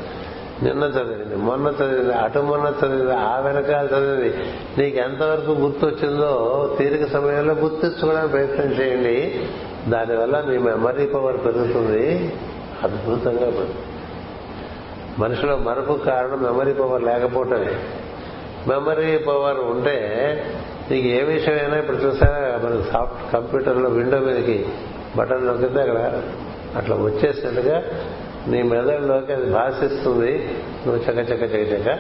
నిన్న 0.63 0.83
చదివింది 0.83 1.35
మొన్న 1.35 1.67
చదివింది 1.67 2.13
అటు 2.13 2.39
మొన్న 2.39 2.73
చదివింది 2.85 3.13
ఆ 3.13 3.39
వెనకాల 3.39 3.85
చదివింది. 3.85 4.37
నీకు 4.77 4.97
ఎంతవరకు 4.97 5.51
గుర్తు 5.51 5.85
వచ్చిందో 5.85 6.75
తీరిక 6.79 7.07
సమయంలో 7.13 7.53
గుర్తించుకోవడానికి 7.53 8.31
ప్రయత్నం 8.31 8.65
చేయండి. 8.65 9.45
దానివల్ల 9.89 10.43
మీ 10.47 10.57
మెమరీ 10.57 11.05
పవర్ 11.05 11.37
పెరుగుతుంది. 11.45 12.33
అద్భుతంగా 12.83 13.45
పెరుగుతుంది. 13.45 13.75
మనిషిలో 15.19 15.57
మరపు 15.57 15.93
కారణం 15.93 16.43
మెమరీ 16.43 16.73
పవర్ 16.73 17.03
లేకపోవటమే. 17.03 17.79
మెమరీ 18.67 19.17
పవర్ 19.17 19.59
ఉంటే 19.59 19.97
నీకు 20.91 21.07
ఏ 21.07 21.21
విషయమైనా 21.21 21.77
ఇప్పుడు 21.77 21.97
చూసారా 21.97 22.69
మన 22.69 22.81
సాఫ్ట్ 22.93 23.33
కంప్యూటర్లో 23.33 23.89
విండో 23.89 24.19
మీదకి 24.19 24.65
బటన్ 25.17 25.47
నొక్కితే 25.47 25.81
అక్కడ 25.81 26.23
అట్లా 26.75 26.95
వచ్చేసినట్టుగా 26.95 27.83
నీ 28.47 28.63
మెదడులోకి 28.63 29.33
అది 29.33 29.51
భాషిస్తుంది. 29.51 30.59
నువ్వు 30.87 31.01
చక్క 31.01 31.31
చక్క 31.31 31.43
చక్క 31.43 31.73
చక్క 31.73 31.99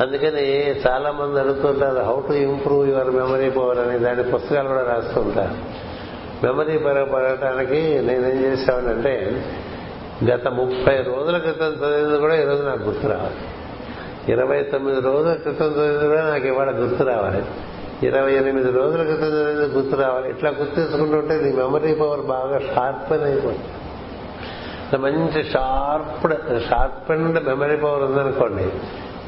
అందుకని 0.00 0.70
చాలా 0.88 1.10
మంది 1.12 1.40
అడుగుతుంటారు 1.40 1.98
how 1.98 2.20
to 2.20 2.32
improve 2.32 2.88
your 2.88 3.10
memory 3.10 3.50
power 3.50 3.78
అని 3.78 3.98
దాని 3.98 4.22
పుస్తకాలు 4.22 4.68
కూడా 4.68 4.82
రాస్తుంటారు 4.82 5.54
మెమరీ 6.46 6.78
పెరగడానికి 6.78 7.82
నేనేం 7.82 8.40
చేశానంటే 8.44 9.44
గత 10.24 10.48
ముప్పై 10.48 10.96
రోజుల 10.96 11.38
క్రితం 11.38 11.66
చదివింది 11.66 12.18
కూడా 12.18 12.36
ఈరోజు 12.36 12.62
నాకు 12.62 12.82
గుర్తు 12.82 13.06
రావాలి. 13.06 13.36
ఇరవై 14.32 14.62
తొమ్మిది 14.62 15.00
రోజుల 15.00 15.32
క్రితం 15.32 15.66
చదివింది 15.66 16.08
కూడా 16.08 16.22
నాకు 16.22 16.46
ఇవాళ 16.46 16.70
గుర్తు 16.70 17.04
రావాలి. 17.04 17.42
ఇరవై 18.06 18.32
ఎనిమిది 18.32 18.70
రోజుల 18.72 19.02
క్రితం 19.02 19.26
చదివింది 19.26 19.74
గుర్తు 19.74 19.96
రావాలి. 19.96 20.30
ఇట్లా 20.30 20.50
గుర్తు 20.50 20.74
తెచ్చుకుంటుంటే 20.74 21.34
నీ 21.34 21.52
మెమరీ 21.52 21.94
పవర్ 21.94 22.20
బాగా 22.20 22.58
షార్ప్ 22.58 23.12
అయిపోతుంది. 23.12 23.58
మంచి 24.94 25.42
షార్ప్ 25.50 26.32
షార్పెండ్ 26.68 27.44
మెమరీ 27.44 27.76
పవర్ 27.76 28.02
ఉందనుకోండి 28.02 28.68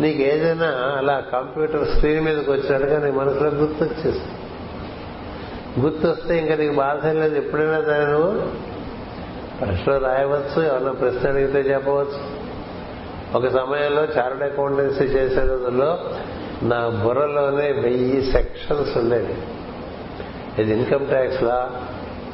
నీకు 0.02 0.22
ఏదైనా 0.22 0.66
అలా 0.98 1.20
కంప్యూటర్ 1.32 1.88
స్క్రీన్ 1.88 2.24
మీదకి 2.24 2.50
వచ్చినట్టుగా 2.50 3.04
నీ 3.04 3.10
మనసులో 3.10 3.50
గుర్తొచ్చేస్తుంది. 3.50 4.38
గుర్తొస్తే 5.80 6.38
ఇంకా 6.38 6.54
నీకు 6.54 6.74
బాధ 6.74 7.06
లేదు. 7.06 7.36
ఎప్పుడైనా 7.36 7.80
దాన్ని 7.80 8.12
నువ్వు 8.12 8.32
ప్రశ్న 9.60 9.98
రాయవచ్చు 9.98 10.62
ఎవరన్నా 10.62 10.92
ప్రశ్న 10.92 11.28
అడిగితే 11.28 11.58
చెప్పవచ్చు. 11.58 12.42
ఒక 13.34 13.48
సమయంలో 13.48 14.04
చార్ట్ 14.04 14.42
అకౌంటెన్సీ 14.42 15.04
చేసే 15.04 15.40
రోజుల్లో 15.40 15.98
నా 16.62 16.88
బుర్రలోనే 16.88 17.72
వెయ్యి 17.72 18.32
సెక్షన్స్ 18.32 18.96
ఉండేవి. 18.96 19.36
ఇది 20.62 20.72
income 20.74 21.06
tax 21.06 21.42
law 21.42 21.70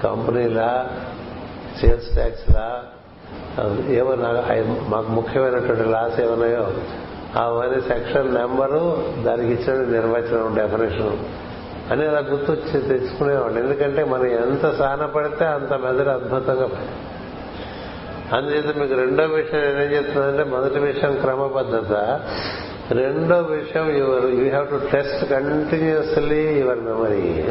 company 0.05 0.49
law 0.49 0.89
sales 1.81 2.15
tax 2.15 2.51
law 2.55 2.83
ఏమన్నా 3.91 4.29
మాకు 4.89 5.13
ముఖ్యమైనటువంటి 5.13 5.85
లాస్ 5.91 6.21
ఏమన్నాయో 6.21 6.71
అవన్నీ 7.37 7.81
సెక్షన్ 7.81 8.35
నెంబరు 8.35 9.05
దానికి 9.23 9.53
ఇచ్చిన 9.53 9.91
నిర్వచనం 9.91 10.55
డెఫినేషన్ 10.55 11.17
అని 11.93 12.07
అలా 12.07 12.19
గుర్తు 12.19 12.53
తెచ్చుకునేవాడు 12.89 13.59
ఎందుకంటే 13.59 14.05
మనం 14.05 14.27
ఎంత 14.27 14.71
సాన 14.71 15.07
పడితే 15.07 15.45
అంత 15.45 15.73
మెదడు 15.73 16.09
అద్భుతంగా 16.09 16.69
అందుచేత 18.37 18.77
మీకు 18.79 18.95
రెండో 18.95 19.23
విషయం 19.23 19.61
ఏం 19.61 19.93
చెప్తున్నానంటే 19.93 20.45
మొదటి 20.45 20.79
విషయం 20.79 21.17
క్రమబద్ధత. 21.17 22.21
రెండో 22.91 23.39
విషయం 23.39 23.97
your 23.97 24.25
you 24.25 24.45
have 24.45 24.69
to 24.69 24.81
test 24.93 25.31
continuously 25.31 26.59
your 26.59 26.79
memory 26.79 27.43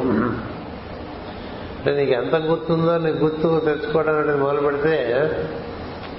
అంటే 1.77 1.95
నీకు 1.95 2.11
ఎంత 2.11 2.35
గుర్తుందో 2.35 2.97
నీకు 2.97 3.17
గుర్తు 3.17 3.61
తెచ్చుకోవడం 3.65 4.17
అనేది 4.17 4.37
మొదలు 4.37 4.61
పెడితే 4.61 4.95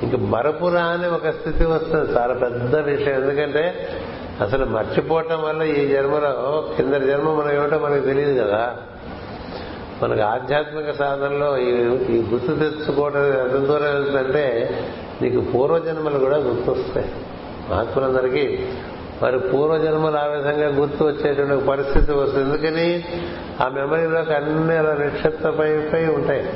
ఇంక 0.02 0.16
మరపురా 0.16 0.82
అనే 0.82 1.08
ఒక 1.08 1.28
స్థితి 1.28 1.64
వస్తుంది. 1.64 2.12
చాలా 2.12 2.34
పెద్ద 2.34 2.76
విషయం. 2.76 3.14
ఎందుకంటే 3.14 3.88
అసలు 4.40 4.64
మర్చిపోవటం 4.64 5.42
వల్ల 5.42 5.62
ఈ 5.62 5.88
జన్మలో 5.88 6.68
కింద 6.76 6.94
జన్మ 6.94 7.30
మనం 7.30 7.52
ఏమిటో 7.52 7.78
మనకు 7.78 8.04
తెలియదు 8.04 8.42
కదా. 8.42 8.76
మనకు 10.02 10.20
ఆధ్యాత్మిక 10.20 10.90
సాధనలో 10.90 11.58
ఈ 11.58 12.22
గుర్తు 12.30 12.46
తెచ్చుకోవడం 12.46 13.24
ఎంత 13.24 13.66
దూరం 13.66 13.82
వెళ్తుందంటే 13.82 14.70
నీకు 15.22 15.40
పూర్వజన్మలు 15.40 16.18
కూడా 16.18 16.36
గుర్తొస్తాయి. 16.36 17.12
మహాత్ములందరికీ 17.70 18.58
వారి 19.22 19.38
పూర్వజన్మలు 19.38 20.16
ఆ 20.16 20.24
విధంగా 20.24 20.68
గుర్తు 20.68 21.04
వచ్చేటువంటి 21.04 21.66
పరిస్థితి 21.66 22.12
వస్తుంది. 22.12 22.44
ఎందుకని? 22.44 23.04
ఆ 23.60 23.68
మెమరీలోకి 23.68 24.34
అన్ని 24.34 24.76
అలా 24.76 24.92
నిక్షిప్తమైపోయి 24.94 26.06
ఉంటాయి. 26.06 26.50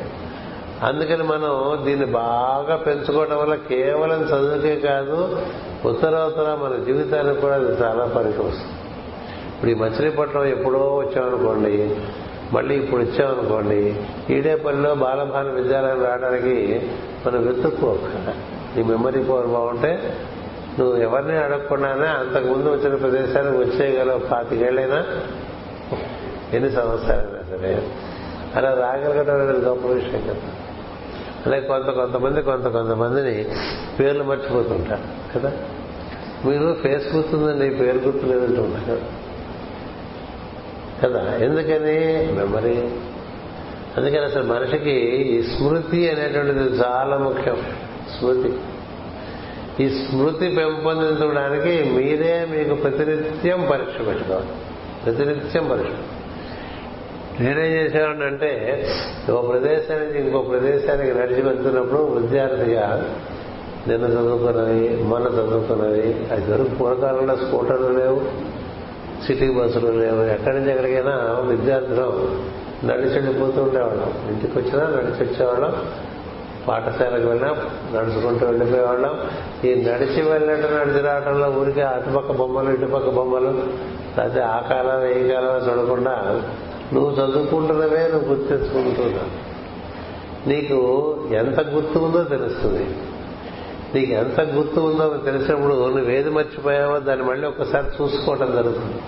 అందుకని 0.82 1.22
మనం 1.22 1.82
దీన్ని 1.84 2.06
బాగా 2.06 2.76
పెంచుకోవడం 2.76 3.38
వల్ల 3.38 3.54
కేవలం 3.54 4.22
చదువుకే 4.22 4.76
కాదు 4.76 5.38
ఉత్తరోత్తర 5.84 6.58
మన 6.62 6.84
జీవితానికి 6.84 7.40
కూడా 7.40 7.54
అది 7.54 7.82
చాలా 7.82 8.04
పనికి 8.04 8.42
వస్తుంది. 8.42 8.72
ఇప్పుడు 9.54 9.70
ఈ 9.70 9.74
మచిలీపట్నం 9.74 10.44
ఎప్పుడో 10.44 10.78
వచ్చామనుకోండి 10.78 11.96
మళ్ళీ 12.52 12.74
ఇప్పుడు 12.74 13.02
వచ్చామనుకోండి 13.02 14.00
ఈడేపల్లిలో 14.30 14.94
బాలభాన 14.94 15.50
విద్యాలయం 15.50 16.04
రావడానికి 16.04 16.82
మనం 17.26 17.46
వెతుక్కోక 17.46 18.34
నీ 18.76 18.82
మెమరీ 18.82 19.22
పవర్ 19.22 19.46
బాగుంటే 19.46 20.18
నువ్వు 20.78 20.96
ఎవరిని 20.96 21.38
అడగకుండానే 21.38 22.06
అంతకుముందు 22.06 22.68
వచ్చిన 22.70 22.94
ప్రదేశానికి 22.94 23.56
వచ్చేయగలవు 23.56 24.18
పాతికేళ్ళైనా. 24.18 25.06
ఎన్ని 26.52 26.70
సంవత్సరాలైనా 26.70 27.56
సరే. 27.56 27.88
అలా 28.54 28.74
రాగలగడం 28.74 29.34
అనేది 29.34 29.58
గొప్ప 29.58 29.86
విషయం 29.86 30.20
కదా. 30.20 30.61
అలాగే 31.46 31.60
కొంత 31.60 31.84
కొంతమంది 31.84 32.42
కొంత 32.42 32.66
కొంతమందిని 32.68 33.44
పేర్లు 34.00 34.24
మర్చిపోతుంటారు 34.24 35.38
కదా? 35.38 35.52
మీరు 36.44 36.76
ఫేస్ 36.82 37.16
గుర్తుందండి 37.16 37.74
పేరు 37.74 37.98
గుర్తు 37.98 38.26
లేదంటున్నారు 38.26 38.84
కదా 38.84 39.06
కదా? 41.02 41.36
ఎందుకని? 41.36 42.32
మెమరీ. 42.32 42.90
అందుకని 43.96 44.24
అసలు 44.24 44.44
మనిషికి 44.44 44.90
ఈ 44.90 45.42
స్మృతి 45.42 46.10
అనేటువంటిది 46.10 46.60
చాలా 46.60 47.18
ముఖ్యం. 47.18 47.62
స్మృతి. 48.18 48.58
ఈ 49.84 49.88
స్మృతి 49.88 50.48
పెంపొందించడానికి 50.48 51.90
మీరే 51.90 52.46
మీకు 52.50 52.74
ప్రతినిత్యం 52.74 53.68
పరీక్ష 53.70 54.08
పెట్టుకోవాలి. 54.08 54.46
ప్రతినిత్యం 55.04 55.68
పరీక్ష. 55.68 56.21
నేనేం 57.42 57.72
చేసేవాడిని 57.72 58.24
అంటే 58.24 58.50
ఒక 59.32 59.48
ప్రదేశానికి 59.48 60.18
ఇంకో 60.18 60.38
ప్రదేశానికి 60.42 61.18
నడిచి 61.18 61.42
వెళ్తున్నప్పుడు 61.42 62.02
విద్యార్థిగా 62.02 63.14
నిన్న 63.88 64.04
చదువుకున్నది 64.04 65.02
మొన్న 65.02 65.26
చదువుకున్నది 65.28 66.28
అది 66.32 66.52
వరకు 66.52 66.74
పూర్వకాలంలో 66.74 67.36
స్కూటర్లు 67.36 67.98
లేవు 67.98 68.20
సిటీ 69.26 69.50
బస్సులు 69.52 69.90
లేవు 69.90 70.22
ఎక్కడి 70.22 70.56
నుంచి 70.56 70.70
ఎక్కడికైనా 70.70 71.16
విద్యార్థులం 71.48 72.12
నడిచి 72.84 73.14
వెళ్ళిపోతూ 73.14 73.62
ఉండేవాళ్ళం. 73.62 74.12
ఇంటికి 74.28 74.58
వచ్చినా 74.58 74.84
నడిచి 74.84 75.22
వచ్చేవాళ్ళం 75.22 75.74
పాఠశాలకు 76.68 77.26
వెళ్ళినా 77.28 77.50
నడుచుకుంటూ 77.94 78.46
వెళ్ళిపోయేవాళ్ళం. 78.46 79.14
ఈ 79.64 79.74
నడిచి 79.74 80.22
వెళ్ళటం 80.22 80.74
నడిచి 80.78 81.00
రావడంలో 81.00 81.50
ఊరికే 81.50 81.82
అటుపక్క 81.82 82.32
బొమ్మలు 82.32 82.70
ఇటుపక్క 82.70 83.10
బొమ్మలు 83.10 83.50
లేకపోతే 84.16 84.40
ఆ 84.40 84.60
కాలం 84.70 85.06
ఏ 85.06 85.28
కాలం 85.28 85.54
చూడకుండా 85.68 86.42
నువ్వు 86.92 87.10
చదువుకుంటున్నవే 87.10 88.08
నువ్వు 88.12 88.28
గుర్తించుకుంటున్నావు. 88.28 89.52
నీకు 90.48 91.16
ఎంత 91.34 91.60
గుర్తు 91.60 91.98
ఉందో 91.98 92.22
తెలుస్తుంది. 92.22 92.86
నీకు 93.94 94.12
ఎంత 94.12 94.40
గుర్తు 94.40 94.80
ఉందో 94.80 95.16
తెలిసినప్పుడు 95.24 95.74
నువ్వేది 95.74 96.30
మర్చిపోయావో 96.30 96.98
దాన్ని 96.98 97.26
మళ్ళీ 97.26 97.48
ఒకసారి 97.48 97.86
చూసుకోవటం 97.86 98.52
జరుగుతుంది. 98.52 99.02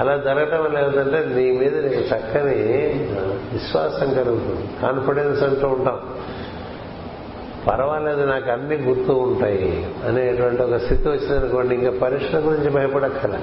అలా 0.00 0.16
జరగటం 0.16 0.64
వల్ల 0.64 0.78
ఏమిటంటే 0.78 1.34
నీ 1.34 1.50
మీద 1.52 1.74
నీకు 1.76 2.14
చక్కని 2.14 2.54
విశ్వాసం 3.52 4.14
కలుగుతుంది. 4.14 4.68
కాన్ఫిడెన్స్ 4.82 5.42
అంటూ 5.42 5.68
ఉంటాం. 5.68 6.00
పర్వాలేదు 7.68 8.26
నాకు 8.26 8.50
అన్ని 8.50 8.76
గుర్తు 8.76 9.12
ఉంటాయి 9.12 9.90
అనేటువంటి 10.06 10.62
ఒక 10.62 10.76
స్థితి 10.76 11.08
వచ్చిందనుకోండి 11.08 11.74
ఇంకా 11.74 11.90
పరీక్షల 12.02 12.38
గురించి 12.38 12.70
భయపడక్కల 12.70 13.40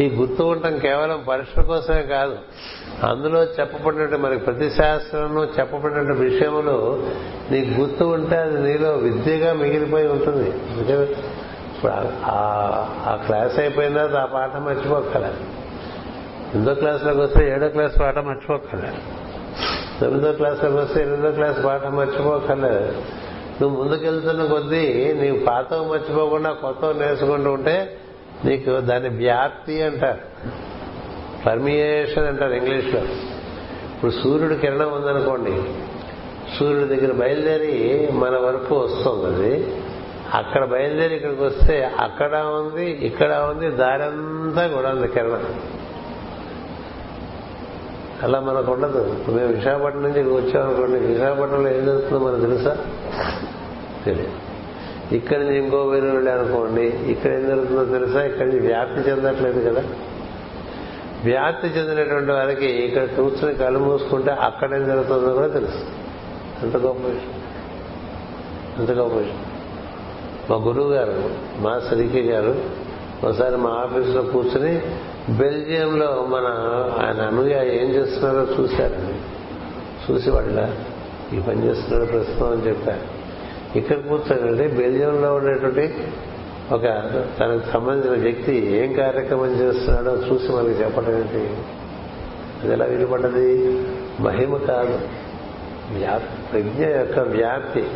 ఈ 0.00 0.08
గుర్తు 0.08 0.42
ఉండటం 0.42 0.78
కేవలం 0.78 1.24
పరీక్షల 1.28 1.62
కోసమే 1.62 2.02
కాదు. 2.02 2.38
అందులో 3.06 3.42
చెప్పబడినట్టు 3.42 4.16
మనకి 4.16 4.40
ప్రతి 4.40 4.70
శాస్త్రంలో 4.70 5.44
చెప్పబడిన 5.44 6.12
విషయములు 6.12 7.02
నీకు 7.50 7.80
గుర్తు 7.80 8.04
ఉంటే 8.04 8.36
అది 8.36 8.58
నీలో 8.58 8.90
విద్యగా 8.90 9.52
మిగిలిపోయి 9.52 10.08
ఉంటుంది. 10.08 10.48
ఇప్పుడు 10.48 11.92
ఆ 12.26 13.22
క్లాస్ 13.26 13.58
అయిపోయిన 13.58 13.96
తర్వాత 13.96 14.14
ఆ 14.14 14.24
పాఠం 14.24 14.64
మర్చిపోకల 14.64 15.24
ఎనిమిదో 16.54 16.74
క్లాస్లోకి 16.74 17.20
వస్తే 17.20 17.50
ఏడో 17.50 17.68
క్లాస్ 17.68 18.00
పాఠం 18.00 18.24
మర్చిపోక్కర్లేదు 18.26 19.00
తొమ్మిదో 20.00 20.32
క్లాస్లోకి 20.32 20.76
వస్తే 20.76 21.02
ఎనిమిదో 21.02 21.32
క్లాస్ 21.32 21.64
పాఠం 21.64 21.96
మర్చిపోక్కర్లేదు 21.96 22.92
నువ్వు 23.60 23.82
ముందుకెళ్తున్న 23.82 24.44
కొద్దీ 24.44 25.14
నీవు 25.20 25.38
పాత 25.38 25.74
మర్చిపోకుండా 25.74 26.50
కొత్త 26.50 26.98
నేర్చుకుంటూ 26.98 27.52
ఉంటే 27.52 27.98
నీకు 28.44 28.80
దాని 28.80 29.08
వ్యాప్తి 29.08 29.82
అంటారు. 29.82 30.20
పర్మియేషన్ 31.46 32.26
అంటారు 32.26 32.52
ఇంగ్లీష్లో. 32.52 33.00
ఇప్పుడు 33.94 34.10
సూర్యుడు 34.10 34.54
కిరణం 34.54 34.92
ఉందనుకోండి 34.92 35.62
సూర్యుడి 36.58 36.96
దగ్గర 36.96 37.12
బయలుదేరి 37.12 38.08
మన 38.12 38.36
వరకు 38.36 38.76
వస్తుంది 38.76 39.26
అది. 39.26 39.82
అక్కడ 40.34 40.64
బయలుదేరి 40.64 41.14
ఇక్కడికి 41.14 41.42
వస్తే 41.42 41.92
అక్కడ 42.00 42.36
ఉంది 42.36 42.90
ఇక్కడ 42.90 43.32
ఉంది 43.34 43.70
దారంతా 43.70 44.66
కూడా 44.66 44.90
ఉంది 44.90 45.08
కిరణం. 45.08 45.60
అలా 48.22 48.40
మనకు 48.40 48.72
ఉండదు. 48.72 49.24
మేము 49.28 49.48
విశాఖపట్నం 49.48 50.02
నుంచి 50.02 50.22
వచ్చామనుకోండి 50.22 50.98
విశాఖపట్నంలో 50.98 51.70
ఏం 51.70 51.86
జరుగుతుందో 51.86 52.26
మనకు 52.26 52.40
తెలుసా? 52.40 52.76
తెలియదు. 54.04 54.45
ఇక్కడి 55.12 55.40
నుంచి 55.40 55.58
ఇంకో 55.58 55.84
వేరు 55.84 56.06
అనుకోండి 56.06 56.82
ఇక్కడ 56.82 57.30
ఏం 57.30 57.46
జరుగుతుందో 57.46 57.84
తెలుసా? 57.84 58.22
ఇక్కడి 58.22 58.48
నుంచి 58.48 58.66
వ్యాప్తి 58.66 59.10
చెందట్లేదు 59.10 59.70
కదా. 59.70 59.84
వ్యాప్తి 61.24 61.68
చెందినటువంటి 61.68 62.32
వారికి 62.32 62.66
ఇక్కడ 62.66 63.04
కూర్చుని 63.04 63.54
కళ్ళు 63.54 63.78
మూసుకుంటే 63.78 64.30
అక్కడ 64.30 64.74
ఏం 64.74 64.86
జరుగుతుందో 64.86 65.34
కూడా 65.34 65.46
తెలుసు. 65.46 65.84
అంత 66.62 66.76
గొప్ప 66.76 67.06
విషయం. 67.06 67.32
అంత 68.78 68.90
గొప్ప 68.90 69.14
విషయం. 69.14 69.44
మా 70.50 70.56
గురువు 70.56 70.92
గారు 70.92 71.30
మా 71.58 71.80
సరికే 71.90 72.20
గారు 72.20 72.86
ఒకసారి 73.24 73.56
మా 73.56 73.70
ఆఫీసులో 73.70 74.22
కూర్చుని 74.22 74.82
బెల్జియంలో 75.28 76.26
మన 76.28 76.44
ఆయన 77.06 77.26
అనుగా 77.26 77.62
ఏం 77.62 77.90
చేస్తున్నారో 77.90 78.62
చూశారండి. 78.62 79.14
చూసి 80.12 80.30
వాళ్ళ 80.30 80.72
ఈ 81.32 81.40
పని 81.40 81.66
చేస్తున్నాడు 81.66 82.10
ప్రస్తుతం 82.10 82.52
అని 82.52 82.66
చెప్పారు. 82.66 83.15
ఇక్కడ 83.76 83.96
కూర్చోనండి 83.96 84.68
బెల్జియంలో 84.68 85.34
ఉండేటువంటి 85.34 85.94
ఒక 86.72 86.82
తనకు 87.40 87.72
సంబంధించిన 87.72 88.22
వ్యక్తి 88.22 88.66
ఏం 88.66 88.92
కార్యక్రమం 88.92 89.50
చేస్తున్నాడో 89.50 90.16
చూసి 90.16 90.52
మనకి 90.52 90.82
చెప్పడం 90.82 91.14
ఏంటి? 91.14 91.56
అది 92.62 92.72
ఎలా 92.72 92.84
విలుపడ్డది 92.84 93.86
మహిమ 94.20 94.56
కాదు. 94.56 95.00
వ్యాప్తి 95.98 96.42
ప్రజ్ఞ 96.52 96.86
యొక్క 96.86 97.18
వ్యాప్తి. 97.18 97.86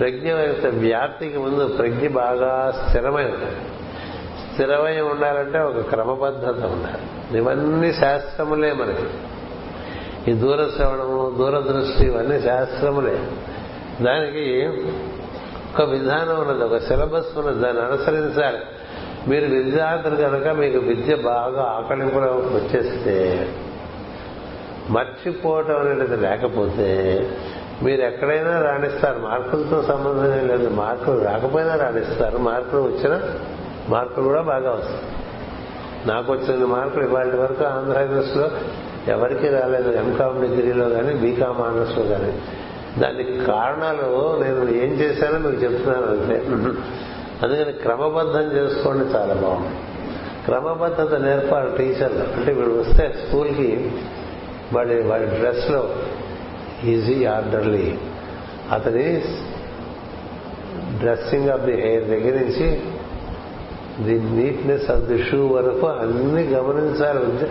ప్రజ్ఞ 0.00 0.28
యొక్క 0.28 0.66
వ్యాప్తికి 0.66 1.38
ముందు 1.38 1.68
ప్రజ్ఞ 1.68 2.08
బాగా 2.08 2.82
స్థిరమై 2.88 3.24
ఉండాలి. 3.24 3.56
స్థిరమై 4.52 5.00
ఉండాలంటే 5.00 5.58
ఒక 5.58 5.80
క్రమబద్ధత 5.80 6.64
ఉండాలి. 6.64 7.38
ఇవన్నీ 7.38 7.92
శాస్త్రములే 7.92 8.72
మనకి. 8.72 9.06
ఈ 10.30 10.34
దూరశ్రవణము 10.34 11.34
దూరదృష్టి 11.38 12.06
ఇవన్నీ 12.06 12.40
శాస్త్రములే. 12.40 13.30
దానికి 14.02 14.70
ఒక 15.74 15.82
విధానం 15.82 16.40
ఉన్నది 16.40 16.64
ఒక 16.64 16.76
సిలబస్ 16.78 17.38
ఉన్నది 17.38 17.58
దాన్ని 17.58 17.82
అనుసరించాలి. 17.82 18.58
మీరు 19.28 19.46
విద్యార్థులు 19.46 20.16
కనుక 20.16 20.48
మీకు 20.48 20.78
విద్య 20.78 21.14
బాగా 21.14 21.62
ఆకలింపులో 21.62 22.26
వచ్చేస్తే 22.32 23.48
మర్చిపోవటం 24.90 25.76
అనేది 25.76 26.16
లేకపోతే 26.16 27.30
మీరు 27.82 28.00
ఎక్కడైనా 28.00 28.62
రాణిస్తారు. 28.62 29.18
మార్కులతో 29.18 29.82
సంబంధం 29.82 30.48
లేదు. 30.48 30.68
మార్కులు 30.68 31.24
రాకపోయినా 31.24 31.74
రాణిస్తారు. 31.74 32.38
మార్కులు 32.38 32.80
వచ్చిన 32.80 33.20
మార్కులు 33.88 34.24
కూడా 34.24 34.42
బాగా 34.42 34.70
వస్తాయి. 34.70 35.00
నాకు 36.06 36.32
వచ్చిన 36.32 36.64
మార్కులు 36.64 37.04
ఇవాళ 37.04 37.36
వరకు 37.36 37.64
ఆంధ్ర 37.64 38.00
యూనివర్సిటీలో 38.00 38.50
ఎవరికి 39.08 39.48
రాలేదు. 39.48 39.90
ఎంకామ్ 39.90 40.42
డిగ్రీలో 40.42 40.88
కానీ 40.88 41.14
బీకామ్ 41.14 41.60
ఆనర్స్లో 41.60 42.04
కానీ 42.04 42.42
దానికి 42.98 43.38
కారణాలు 43.38 44.40
నేను 44.44 44.84
ఏం 44.84 44.92
చేశానో 44.92 45.38
మీకు 45.38 45.62
చెప్తున్నాను 45.62 46.06
అంతే. 46.06 46.34
అందుకని 47.42 47.72
క్రమబద్ధం 47.72 48.56
చేసుకోండి 48.56 49.04
చాలా 49.04 49.34
బాగుంది. 49.34 49.68
క్రమబద్ధత 50.44 51.14
నేర్పాలి 51.14 51.76
టీచర్లు 51.76 52.18
అంటే 52.18 52.52
వీడు 52.52 52.70
వస్తే 52.70 53.14
స్కూల్కి 53.26 53.90
వాడి 54.72 55.02
వాడి 55.02 55.24
డ్రెస్లో 55.24 55.90
ఈజీ 56.84 57.24
ఆర్డర్లీ. 57.24 57.98
అతని 58.72 59.22
డ్రెస్సింగ్ 60.98 61.50
ఆఫ్ 61.50 61.60
ది 61.60 61.72
హెయిర్ 61.72 62.04
దగ్గర 62.04 62.34
నుంచి 62.34 62.82
the 64.04 64.42
neatness 64.42 64.90
of 64.90 65.00
the 65.00 65.24
shoe 65.24 65.46
వరకు 65.46 65.86
అన్ని 65.86 66.42
గమనించాలి. 66.42 67.46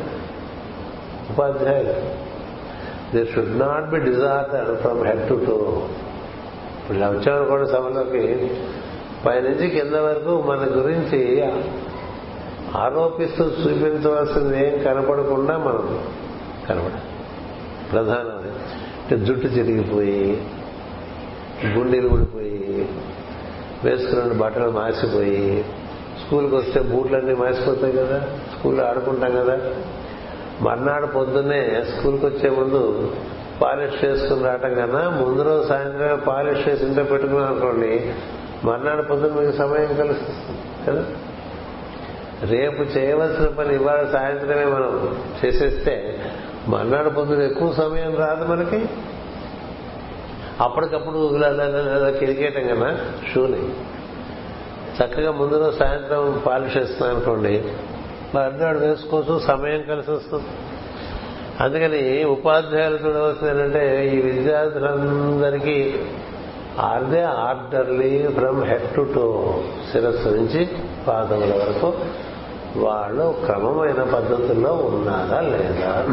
ఉపాధ్యాయులు. 1.29 2.20
They 3.13 3.25
should 3.25 3.59
not 3.59 3.87
be 3.89 3.99
disorder 3.99 4.75
from 4.81 5.01
head 5.07 5.23
to 5.29 5.35
toe 5.45 5.57
ఇప్పుడు 6.75 6.97
ఇలా 6.97 7.09
వచ్చామనుకోండి 7.09 7.67
సభలోకి 7.69 8.23
పైనుంచి 9.25 9.67
కింద 9.69 9.95
వరకు 10.01 10.41
మన 10.41 10.65
గురించి 10.77 11.19
ఆరోపిస్తూ 12.75 13.43
చూపించవలసింది 13.61 14.57
ఏం 14.65 14.83
కనపడకుండా 14.83 15.57
మనం 15.57 15.85
కనపడ 16.67 16.95
ప్రధానమైన 17.91 18.57
జుట్టు 19.25 19.47
చిరిగిపోయి 19.47 20.21
గుండెలు 21.75 22.07
ఊడిపోయి 22.07 22.59
వేసుకున్న 23.83 24.33
బట్టలు 24.33 24.71
మాసిపోయి 24.71 25.43
స్కూల్కి 26.21 26.55
వస్తే 26.55 26.79
బూట్లన్నీ 26.81 27.33
మాసిపోతాయి 27.33 27.93
కదా 27.93 28.17
స్కూల్లో 28.51 28.83
ఆడుకుంటాం 28.85 29.31
కదా. 29.35 29.55
మర్నాడు 30.61 31.05
పొద్దున్నే 31.05 31.83
స్కూల్కి 31.89 32.25
వచ్చే 32.25 32.49
ముందు 32.49 33.11
పాలిష్ 33.61 34.05
చేసుకుని 34.05 34.43
రావటం 34.43 34.73
కన్నా 34.73 35.09
ముందు 35.09 35.41
రోజు 35.41 35.67
సాయంత్రం 35.67 36.21
పాలిష్ 36.27 36.67
చేసి 36.67 36.85
ఇంట్లో 36.85 37.03
పెట్టుకున్నాం 37.03 37.51
అనుకోండి 37.51 38.13
మర్నాడు 38.63 39.01
పొద్దున్న 39.01 39.39
మీకు 39.39 39.51
సమయం 39.51 39.95
కలుస్తుంది 39.95 40.57
కదా? 40.87 41.05
రేపు 42.43 42.81
చేయవలసిన 42.81 43.45
పని 43.45 43.75
ఇవాళ 43.75 44.05
సాయంత్రమే 44.05 44.65
మనం 44.65 45.17
చేసేస్తే 45.45 46.19
మర్నాడు 46.67 47.09
పొద్దున 47.09 47.41
ఎక్కువ 47.41 47.73
సమయం 47.73 48.15
రాదు 48.15 48.45
మనకి. 48.45 48.85
అప్పటికప్పుడు 50.61 51.39
కిరికేయటం 52.19 52.67
కన్నా 52.67 52.97
షూని. 53.33 53.61
చక్కగా 54.97 55.31
ముందు 55.31 55.55
రోజు 55.55 55.77
సాయంత్రం 55.77 56.43
పాలిష్ 56.45 56.77
చేస్తున్నాం 56.77 57.15
అనుకోండి 57.15 57.63
మర్నాడు 58.35 58.77
వేసుకోవచ్చు 58.79 59.39
సమయం 59.39 59.81
కలిసి 59.81 60.11
వస్తుంది 60.11 60.43
అందుకని 61.59 62.23
ఉపాధ్యాయులు 62.25 62.95
చూడవలసిందంటే 62.95 63.65
ఏంటంటే 63.65 64.15
ఈ 64.15 64.21
విద్యార్థులందరికీ 64.21 65.95
are they 66.79 67.21
orderly 67.21 68.27
from 68.27 68.63
head 68.63 68.95
to 68.95 69.07
toe 69.15 69.59
శిరస్సు 69.91 70.27
నుంచి 70.29 70.67
పాదముల 71.07 71.53
వరకు 71.53 71.93
వాళ్ళు 72.79 73.35
క్రమమైన 73.45 74.03
పద్ధతుల్లో 74.03 74.73
ఉన్నారా 74.73 75.41
లేదా? 75.41 76.05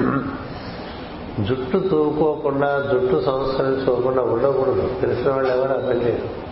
జుట్టు 1.45 1.89
తూకోకుండా 1.89 2.89
జుట్టు 2.93 3.23
సంస్కరించుకోకుండా 3.27 4.23
ఉండకూడదు. 4.23 4.91
తెలిసిన 5.01 5.33
వాళ్ళు 5.33 5.53
ఎవరు 5.53 5.73
అర్థం 5.73 6.07
చేయరు. 6.07 6.48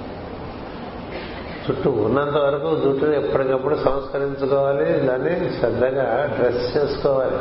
జుట్టు 1.68 1.88
ఉన్నంత 1.88 2.36
వరకు 2.36 2.76
జుట్టుని 2.76 3.16
ఎప్పటికప్పుడు 3.16 3.74
సంస్కరించుకోవాలి 3.74 4.84
దాన్ని 4.84 5.50
శ్రద్ధగా 5.58 6.26
డ్రెస్ 6.36 6.76
చేసుకోవాలి. 6.76 7.36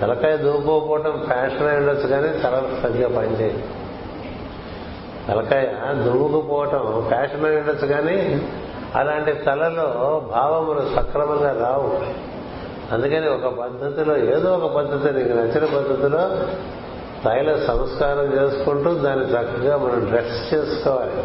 తలకాయ 0.00 0.36
దూకోపోవటం 0.36 1.22
ఫ్యాషన్ 1.28 1.68
అయి 1.68 1.76
ఉండొచ్చు 1.76 2.06
కానీ 2.08 2.28
తల 2.28 2.62
సరిగ్గా 2.82 3.08
పనిచేయదు. 3.08 3.62
తలకాయ 5.28 5.64
దువ్వుకుపోవటం 6.02 7.04
ఫ్యాషన్ 7.08 7.46
అయి 7.46 7.56
ఉండొచ్చు 7.56 7.86
కానీ 7.86 8.48
అలాంటి 8.94 9.32
తలలో 9.32 10.22
భావములు 10.32 10.80
సక్రమంగా 10.96 11.52
రావు. 11.68 12.00
అందుకని 12.94 13.28
ఒక 13.28 13.54
పద్ధతిలో 13.54 14.16
ఏదో 14.16 14.54
ఒక 14.54 14.76
పద్ధతి 14.76 15.14
నీకు 15.14 15.28
నచ్చిన 15.28 15.64
పద్ధతిలో 15.64 16.30
తైల 17.24 17.56
సంస్కారం 17.66 18.32
చేసుకుంటూ 18.38 18.94
దాన్ని 18.94 19.26
చక్కగా 19.26 19.76
మనం 19.76 20.04
డ్రెస్ 20.04 20.54
చేసుకోవాలి. 20.54 21.24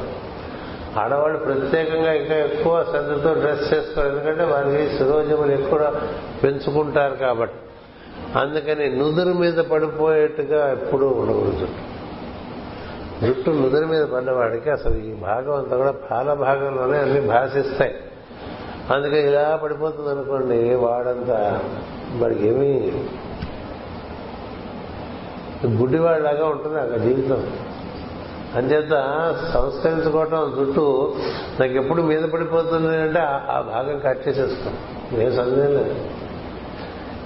ఆడవాళ్ళు 0.98 1.38
ప్రత్యేకంగా 1.38 2.14
ఇంకా 2.14 2.36
ఎక్కువ 2.36 2.86
శ్రద్ధతో 2.90 3.34
డ్రెస్ 3.34 3.74
చేసుకోరు. 3.74 4.08
ఎందుకంటే 4.08 4.44
వారికి 4.44 4.98
శిరోజములు 4.98 5.52
ఎక్కువ 5.52 6.02
పెంచుకుంటారు 6.44 7.16
కాబట్టి. 7.16 7.56
అందుకని 8.40 8.98
నుదురు 8.98 9.34
మీద 9.34 9.54
పడిపోయేట్టుగా 9.54 10.72
ఎప్పుడూ 10.72 11.08
ఉండకూడదు. 11.08 11.68
జుట్టు 13.26 13.50
నుదురు 13.50 13.86
మీద 13.86 14.06
పడ్డవాడికి 14.06 14.70
అసలు 14.70 14.96
ఈ 14.96 15.14
భాగం 15.14 15.56
అంతా 15.56 15.78
కూడా 15.78 15.92
పాల 15.92 16.34
భాగంలోనే 16.34 16.98
అన్ని 16.98 17.22
భాషిస్తాయి. 17.22 17.96
అందుకే 18.94 19.28
ఇలా 19.28 19.60
పడిపోతుంది 19.64 20.10
అనుకోండి 20.10 20.76
వాడంతా 20.76 21.62
వాడికి 22.16 22.48
ఏమీ 22.48 22.92
గుడ్డివాడిలాగా 25.66 26.46
ఉంటుంది 26.46 26.80
అక్కడ 26.80 26.98
జీవితం. 26.98 27.48
అంచేత 28.56 28.90
సంస్కరించుకోవటం 29.54 30.54
జుట్టు 30.58 31.16
నాకు 31.60 31.74
ఎప్పుడు 31.74 32.02
మీద 32.02 32.24
పడిపోతుంది 32.24 32.98
అంటే 32.98 33.20
ఆ 33.20 33.62
భాగం 33.62 34.00
కట్ 34.00 34.28
చేసేస్తాం 34.28 34.78
ఏ 35.20 35.30
సందేహం 35.30 35.72
లేదు. 35.72 35.96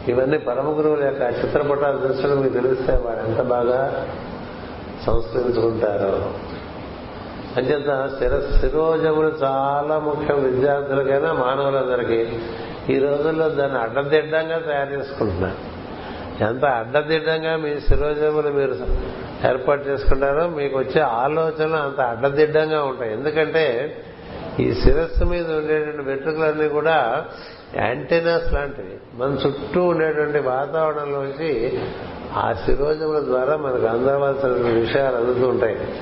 ఇవన్నీ 0.08 0.38
పరమ 0.38 0.78
గురువుల 0.78 1.04
యొక్క 1.04 1.22
చిత్రపటాలు 1.22 2.08
చూసడం 2.08 2.42
మీకు 2.42 2.54
తెలిస్తే 2.54 2.94
వారు 2.96 3.30
ఎంత 3.30 3.42
బాగా 3.42 4.08
సంస్కరించుకుంటారో. 5.08 6.34
అంచేత 7.58 8.10
స్థిర 8.16 8.40
శిరోజములు 8.62 9.28
చాలా 9.44 10.00
ముఖ్యం 10.00 10.44
విద్యార్థులకైనా 10.44 11.34
మానవులందరికీ. 11.34 12.28
ఈ 12.90 13.00
రోజుల్లో 13.00 13.50
దాన్ని 13.50 13.80
అడ్డదిడ్డంగా 13.80 14.58
తయారు 14.60 15.00
చేసుకుంటున్నారు. 15.00 15.74
ఎంత 16.44 16.66
అడ్డదిడ్డంగా 16.66 17.56
మీ 17.56 17.80
శిరోజములు 17.80 18.50
మీరు 18.50 18.74
ఏర్పాటు 19.50 19.90
చేసుకుంటారో 19.90 20.48
మీకు 20.48 20.80
వచ్చే 20.80 21.02
ఆలోచనలు 21.02 21.76
అంత 21.76 22.02
అడ్డదిడ్డంగా 22.02 22.84
ఉంటాయి. 22.84 23.14
ఎందుకంటే 23.14 23.96
ఈ 24.60 24.74
శిరస్సు 24.74 25.24
మీద 25.24 25.52
ఉండేటువంటి 25.52 26.02
వెంట్రుకలన్నీ 26.02 26.70
కూడా 26.70 27.26
యాంటీనాస్ 27.76 28.54
లాంటివి. 28.54 28.98
మన 29.14 29.38
చుట్టూ 29.48 29.84
ఉండేటువంటి 29.84 30.40
వాతావరణంలోంచి 30.40 31.80
ఆ 32.34 32.54
శిరోజముల 32.54 33.20
ద్వారా 33.20 33.58
మనకు 33.58 33.86
అందవలసిన 33.86 34.50
విషయాలు 34.50 35.16
అందుతూ 35.16 35.48
ఉంటాయి. 35.48 35.96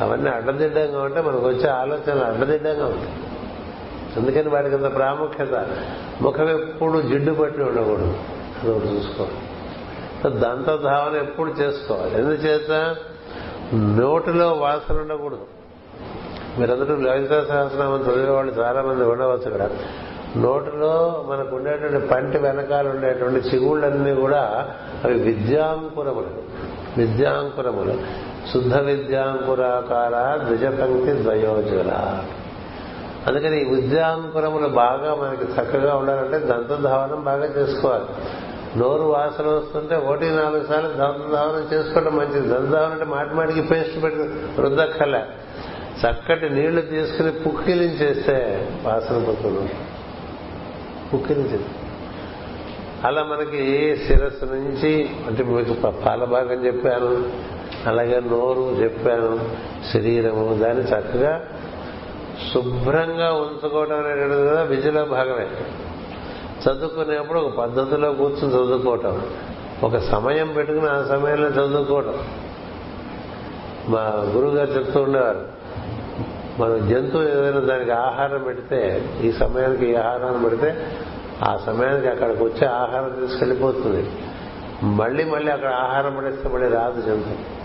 అవన్నీ 0.00 0.30
అడ్డదిడ్డంగా 0.30 1.02
ఉంటే 1.02 1.20
మనకు 1.20 1.48
వచ్చే 1.48 1.68
ఆలోచనలు 1.68 2.24
అడ్డదిడ్డంగా 2.24 2.86
ఉంటాయి. 2.86 3.12
అందుకని 4.16 4.48
వాడికి 4.48 4.74
అంత 4.74 4.94
ప్రాముఖ్యత. 4.94 5.66
ముఖం 6.22 6.50
ఎప్పుడు 6.50 7.00
జిడ్డు 7.00 7.32
పట్టి 7.32 7.62
ఉండకూడదు. 7.62 8.14
అది 8.62 8.70
ఒకటి 8.70 8.88
చూసుకోవాలి. 8.88 9.45
దంత 10.28 10.66
ధావన 10.66 11.16
ఎప్పుడు 11.16 11.50
చేసుకోవాలి? 11.50 12.18
ఎందుచేత? 12.18 12.96
నోటిలో 13.74 14.52
వాసన 14.52 15.00
ఉండకూడదు. 15.00 15.46
మీరందరూ 16.58 16.96
లలిత 16.96 17.30
సహస్రనామం 17.30 18.00
చదివేవాళ్ళు 18.00 18.52
చాలా 18.52 18.82
మంది 18.82 19.04
ఉండవచ్చు 19.04 19.46
ఇక్కడ. 19.46 19.70
నోటిలో 20.36 21.24
మనకు 21.28 21.56
ఉండేటువంటి 21.56 22.06
పంటి 22.06 22.38
వెనకాల 22.38 22.88
ఉండేటువంటి 22.88 23.48
చిగుళ్ళన్నీ 23.48 24.14
కూడా 24.14 24.70
అవి 25.04 25.14
విద్యాంకురములు. 25.14 26.26
విద్యాంకురములు. 26.96 27.92
శుద్ధ 28.52 28.76
విద్యాంకురాకార 28.76 30.44
ద్విజపంక్తి 30.44 31.22
ద్వయోజుల 31.22 32.22
అందుకని 33.26 33.62
ఈ 33.62 33.74
విద్యాంకురములు 33.74 34.68
బాగా 34.68 35.14
మనకి 35.14 35.52
చక్కగా 35.52 35.96
ఉండాలంటే 35.96 36.38
దంతధావనం 36.38 37.24
బాగా 37.24 37.44
చేసుకోవాలి. 37.44 38.04
నోరు 38.76 39.02
వాసన 39.02 39.46
వస్తుంటే 39.46 39.96
ఒకటి 39.96 40.26
నాలుగు 40.26 40.64
సార్లు 40.66 40.88
దంతధావనం 40.88 41.68
చేసుకోవడం 41.72 42.16
మంచిది. 42.16 42.48
దంతధావనం 42.48 42.92
అంటే 42.92 43.04
మాటి 43.04 43.34
మాటికి 43.34 43.62
పేస్ట్ 43.62 44.02
పెట్టి 44.02 44.22
రుద్దక్కల 44.62 45.22
చక్కటి 46.00 46.50
నీళ్ళు 46.50 46.80
తీసుకుని 46.80 47.32
పుక్కిలించేస్తే 47.32 48.68
వాసన 48.82 49.24
పోతుంది. 49.24 49.70
పుక్కిలించేది. 51.14 51.64
అలా 53.04 53.22
మనకి 53.22 53.96
శిరస్సు 53.96 54.44
నుంచి 54.44 55.10
అంటే 55.26 55.42
మీకు 55.42 55.90
పాల 55.90 56.24
భాగం 56.24 56.66
చెప్పాను 56.66 57.12
అలాగే 57.88 58.20
నోరు 58.20 58.76
చెప్పాను 58.82 59.40
శరీరము 59.92 60.54
దాన్ని 60.62 60.84
చక్కగా 60.84 61.46
శుభ్రంగా 62.54 63.32
ఉంచుకోవడం 63.32 63.98
అనేటువంటిది 63.98 64.42
కూడా 64.48 65.04
భాగమే. 65.04 65.46
చదువుకునేప్పుడు 66.70 67.38
ఒక 67.38 67.54
పద్ధతిలో 67.58 68.12
కూర్చొని 68.12 68.54
చదువుకోవటం. 68.54 69.22
ఒక 69.82 69.96
సమయం 69.96 70.52
పెట్టుకుని 70.56 70.88
ఆ 70.88 71.02
సమయంలో 71.02 71.48
చదువుకోవటం. 71.48 72.14
మా 73.88 74.00
గురువుగారు 74.26 74.70
చెప్తూ 74.70 75.02
ఉండేవారు 75.02 75.44
మనం 76.60 76.88
జంతువు 76.88 77.22
ఏదైనా 77.22 77.60
దానికి 77.60 77.90
ఆహారం 77.90 78.42
పెడితే 78.42 79.08
ఈ 79.22 79.32
సమయానికి 79.32 79.86
ఈ 79.86 79.94
ఆహారాన్ని 79.94 80.42
పెడితే 80.42 80.86
ఆ 81.42 81.56
సమయానికి 81.66 82.08
అక్కడికి 82.08 82.44
వచ్చే 82.44 82.66
ఆహారం 82.66 83.26
తీసుకెళ్ళిపోతుంది. 83.26 84.10
మళ్ళీ 84.82 85.24
మళ్ళీ 85.24 85.52
అక్కడ 85.52 85.68
ఆహారం 85.68 86.16
పడేస్తే 86.16 86.48
మళ్ళీ 86.48 86.68
రాదు 86.68 87.00
జంతువు. 87.00 87.56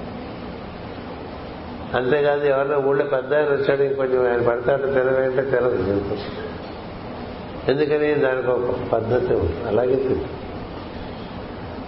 అంతేకాదు 1.97 2.45
ఎవరైనా 2.45 2.77
ఊళ్ళో 2.77 3.05
పెద్ద 3.05 3.33
ఆయన 3.33 3.45
వచ్చాడు 3.45 3.81
ఇంకొంచెం 3.81 4.31
ఆయన 4.31 4.47
పడతాడు 4.47 4.81
తినవేంటే 4.81 5.41
తెలదు 5.41 5.77
జంతువు. 5.77 6.50
ఎందుకని 7.67 8.13
దానికి 8.13 8.47
ఒక 8.47 8.75
పద్ధతి 8.93 9.33
ఉంది. 9.33 9.67
అలాగే 9.67 9.95
తింటు 9.95 10.25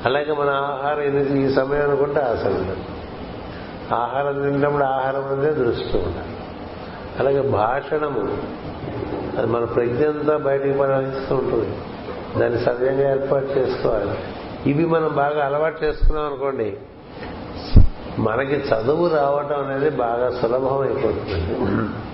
అలాగే 0.05 0.33
మన 0.33 0.49
ఆహారం 0.49 1.01
ఇది 1.01 1.51
ఈ 1.51 1.53
సమయం 1.53 1.81
అనుకుంటే 1.81 2.19
ఆ 2.19 2.35
సమయం. 2.35 2.85
ఆహారం 3.91 4.51
తింటప్పుడు 4.51 4.83
ఆహారం 4.83 5.39
అనేది 5.39 5.65
దృష్టి 5.65 5.97
ఉండాలి. 5.97 6.37
అలాగే 7.19 7.41
భాషణము 7.41 8.37
అది 9.37 9.47
మన 9.47 9.63
ప్రజ్ఞ 9.63 10.05
అంతా 10.05 10.37
బయటికి 10.37 10.77
ప్రవహిస్తూ 10.77 11.35
ఉంటుంది. 11.35 11.77
దాన్ని 12.39 12.59
సవ్యంగా 12.59 13.11
ఏర్పాటు 13.11 13.45
చేసుకోవాలి. 13.45 14.17
ఇవి 14.69 14.85
మనం 14.85 15.15
బాగా 15.15 15.45
అలవాటు 15.45 15.83
చేసుకున్నాం 15.83 16.25
అనుకోండి 16.25 16.77
మనకి 18.19 18.55
చదువు 18.55 19.07
రావటం 19.07 19.67
అనేది 19.67 19.89
బాగా 19.89 20.29
సులభం 20.29 20.79
అయిపోతుంది. 20.79 22.12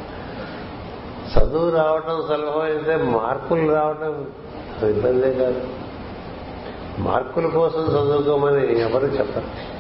చదువు 1.40 1.70
రావటం 1.70 2.24
సులభం 2.28 2.62
అయితే 2.62 2.98
మార్కులు 2.98 3.74
రావటం 3.74 4.26
ఇబ్బందే 4.90 5.34
కాదు. 5.34 5.62
మార్కుల 7.00 7.48
కోసం 7.48 7.80
చదువుకోమని 7.80 8.82
ఎవరు 8.82 9.06
చెప్పరు. 9.06 9.80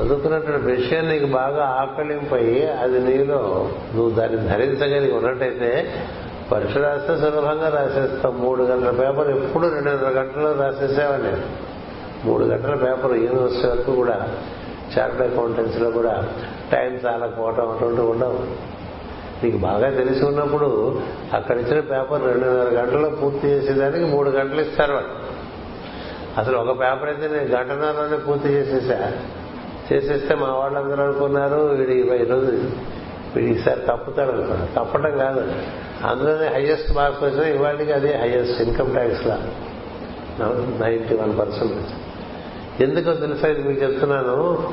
చదువుకున్నటువంటి 0.00 0.66
విషయం 0.66 1.08
నీకు 1.08 1.26
బాగా 1.26 1.64
ఆకలింపయి 1.66 2.70
అది 2.70 3.00
నీలో 3.00 3.70
నువ్వు 3.94 4.10
దాన్ని 4.10 4.48
ధరించగలిగి 4.48 5.12
ఉన్నట్టయితే 5.12 5.92
పరీక్ష 6.52 6.76
రాస్తే 6.76 7.16
సులభంగా 7.16 7.68
రాసేస్తాం 7.68 8.40
మూడు 8.40 8.62
గంటల 8.62 8.90
పేపర్ 8.90 9.30
ఎప్పుడు 9.30 9.68
రెండున్నర 9.68 10.08
గంటల్లో 10.08 10.52
రాసేసేవాడిని. 10.52 11.28
నేను 11.28 11.42
మూడు 12.24 12.44
గంటల 12.44 12.74
పేపర్ 12.74 13.16
యూనివర్సిటీ 13.16 13.68
వరకు 13.68 13.94
కూడా 13.94 14.28
చార్టర్డ్ 14.98 15.22
అకౌంటెన్సీలో 15.22 15.90
కూడా 15.90 16.28
టైం 16.72 17.00
చాలా 17.06 17.26
పోవటం 17.26 17.70
అటువంటి 17.70 18.00
ఉండవు. 18.00 18.79
నీకు 19.44 19.56
బాగా 19.56 19.90
తెలిసి 19.90 20.24
ఉన్నప్పుడు 20.24 21.00
అక్కడ 21.32 21.56
ఇచ్చిన 21.56 21.80
పేపర్ 21.80 22.24
రెండున్నర 22.24 22.82
గంటల్లో 22.82 23.08
పూర్తి 23.08 23.48
చేసేదానికి 23.48 24.04
మూడు 24.04 24.30
గంటలు 24.30 24.60
ఇస్తారు 24.60 24.92
వాళ్ళు. 24.92 25.10
అసలు 26.40 26.56
ఒక 26.56 26.80
పేపర్ 26.80 27.08
అయితే 27.08 27.28
నేను 27.28 27.60
గంటన్నరలోనే 27.60 28.16
పూర్తి 28.16 28.48
చేసేసా. 28.48 29.12
చేసేస్తే 29.92 30.34
మా 30.34 30.46
వాళ్ళందరూ 30.46 31.02
అనుకున్నారు 31.02 31.56
వీడి 31.56 31.94
ఈరోజు 31.94 32.60
వీడి 33.36 33.52
ఈసారి 33.52 33.80
తప్పుతాడు 33.80 34.30
అనుకున్నారు. 34.30 34.84
తప్పటం 34.84 35.18
కాదు. 35.18 35.52
అందులోనే 36.06 36.46
హైయెస్ట్ 36.46 36.96
మార్క్స్ 36.96 37.24
వచ్చినా 37.24 37.46
ఇవాళకి 37.46 37.92
అదే 37.92 38.16
highest 38.16 38.62
income 38.62 38.92
tax 38.92 39.26
law. 39.26 39.40
Ninety 40.80 41.16
one 41.16 41.38
percent 41.38 41.74
ఎందుకో 42.82 43.14
తెలుసా 43.14 43.48
ఇది 43.48 43.68
మీకు 43.68 43.82
చెప్తున్నాను? 43.82 44.68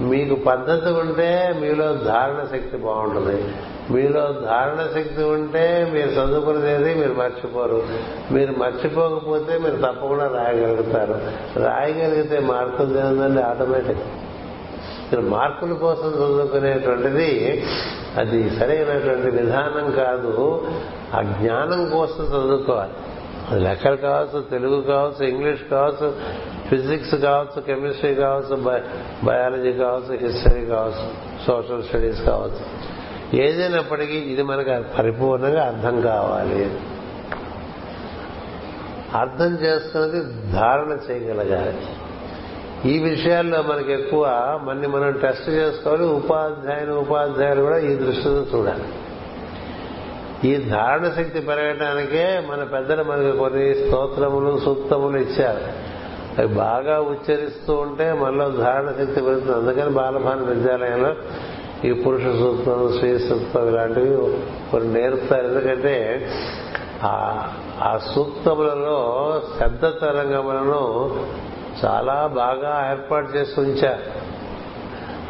మీకు 0.00 0.34
పద్ధతి 0.34 0.90
ఉంటే 0.90 1.54
మీలో 1.60 1.94
ధారణ 1.94 2.46
శక్తి 2.52 2.76
బాగుంటుంది. 2.76 3.54
మీలో 3.90 4.20
ధారణ 4.20 5.00
శక్తి 5.00 5.22
ఉంటే 5.22 5.90
మీరు 5.92 6.08
చదువుకునేది 6.08 6.94
మీరు 6.94 7.12
మర్చిపోరు. 7.12 7.82
మీరు 8.32 8.52
మర్చిపోకపోతే 8.58 9.58
మీరు 9.58 9.76
తప్పకుండా 9.76 10.26
రాయగలుగుతారు. 10.26 11.14
రాయగలిగితే 11.62 12.40
మార్కులు 12.40 12.86
తినందండి 12.86 13.42
ఆటోమేటిక్. 13.42 13.98
మీరు 15.12 15.20
మార్కుల 15.20 15.72
కోసం 15.72 16.08
చదువుకునేటువంటిది 16.08 17.64
అది 18.16 18.50
సరైనటువంటి 18.50 19.30
విధానం 19.30 19.90
కాదు. 19.90 20.66
ఆ 21.14 21.22
జ్ఞానం 21.22 21.88
కోసం 21.88 22.24
చదువుకోవాలి. 22.24 22.90
లెక్కలు 23.52 23.96
కావచ్చు 23.96 24.40
తెలుగు 24.40 24.82
కావచ్చు 24.82 25.26
ఇంగ్లీష్ 25.26 25.60
కావచ్చు 25.70 26.14
ఫిజిక్స్ 26.68 27.14
కావచ్చు 27.14 27.60
కెమిస్ట్రీ 27.62 28.14
కావచ్చు 28.14 28.56
బయాలజీ 29.24 29.72
కావచ్చు 29.72 30.18
హిస్టరీ 30.26 30.66
కావచ్చు 30.66 31.08
సోషల్ 31.46 31.82
స్టడీస్ 31.82 32.22
కావచ్చు. 32.22 32.90
ఏదైనప్పటికీ 33.40 34.12
ఇది 34.12 34.42
మనకు 34.42 34.96
పరిపూర్ణంగా 34.98 35.64
అర్థం 35.64 36.00
కావాలి. 36.00 36.70
అర్థం 39.14 39.54
చేసుకున్నది 39.54 40.52
ధారణ 40.52 40.98
చేయగలగాలి. 41.10 41.76
ఈ 42.92 42.98
విషయాల్లో 42.98 43.62
మనకి 43.62 43.92
ఎక్కువ 43.92 44.24
మన్ని 44.62 44.86
మనం 44.86 45.12
టెస్ట్ 45.12 45.48
చేసుకోవాలి 45.48 46.04
ఉపాధ్యాయుని 46.04 46.92
ఉపాధ్యాయులు 46.92 47.62
కూడా 47.62 47.78
ఈ 47.78 47.94
దృష్టితో 47.94 48.46
చూడాలి. 48.54 48.84
ఈ 50.44 50.56
ధారణ 50.56 51.08
శక్తి 51.08 51.40
పెరగటానికే 51.40 52.42
మన 52.50 52.64
పెద్దలు 52.64 53.02
మనకి 53.04 53.38
కొన్ని 53.38 53.74
స్తోత్రములు 53.74 54.60
సూక్తములు 54.64 55.16
ఇచ్చారు. 55.16 55.90
అవి 56.38 56.54
బాగా 56.54 57.00
ఉచ్చరిస్తూ 57.00 57.74
ఉంటే 57.74 58.12
మనలో 58.12 58.50
ధారణ 58.50 58.88
శక్తి 58.88 59.20
పెరుగుతుంది. 59.22 59.52
అందుకని 59.52 59.90
బాలభాన 59.90 60.38
విద్యాలయంలో 60.38 61.14
ఈ 61.84 61.92
పురుష 61.92 62.22
సూక్తం 62.22 62.92
స్త్రీ 62.92 63.18
సూక్తం 63.18 63.68
ఇలాంటివి 63.68 64.16
కొన్ని 64.70 65.00
నేర్పుతారు. 65.00 65.46
ఎందుకంటే 65.46 66.28
ఆ 67.82 67.98
సూక్తములలో 68.14 68.98
శబ్ద 69.60 69.82
తరంగములను 69.82 71.14
చాలా 71.84 72.26
బాగా 72.26 72.90
ఏర్పాటు 72.90 73.36
చేసి 73.36 73.60
ఉంచారు. 73.60 74.02